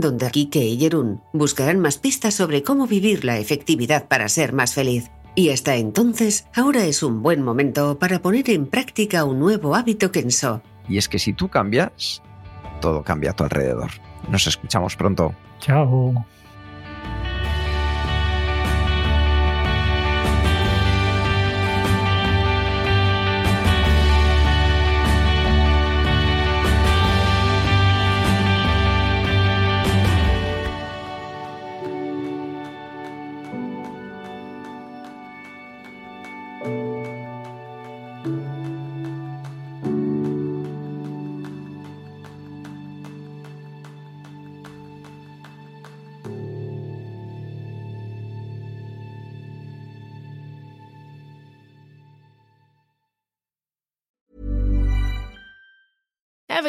donde 0.00 0.30
Kike 0.30 0.64
y 0.64 0.78
Jerún 0.78 1.20
buscarán 1.32 1.80
más 1.80 1.98
pistas 1.98 2.34
sobre 2.34 2.62
cómo 2.62 2.86
vivir 2.86 3.24
la 3.24 3.38
efectividad 3.38 4.08
para 4.08 4.28
ser 4.28 4.52
más 4.52 4.74
feliz. 4.74 5.10
Y 5.34 5.50
hasta 5.50 5.76
entonces, 5.76 6.46
ahora 6.54 6.84
es 6.86 7.02
un 7.02 7.22
buen 7.22 7.42
momento 7.42 7.98
para 7.98 8.20
poner 8.22 8.48
en 8.50 8.66
práctica 8.66 9.24
un 9.24 9.38
nuevo 9.38 9.74
hábito 9.74 10.10
Kenso. 10.10 10.62
Y 10.88 10.98
es 10.98 11.08
que 11.08 11.18
si 11.18 11.32
tú 11.32 11.48
cambias, 11.48 12.22
todo 12.80 13.02
cambia 13.02 13.32
a 13.32 13.34
tu 13.34 13.44
alrededor. 13.44 13.90
Nos 14.30 14.46
escuchamos 14.46 14.96
pronto. 14.96 15.34
Chao. 15.60 16.26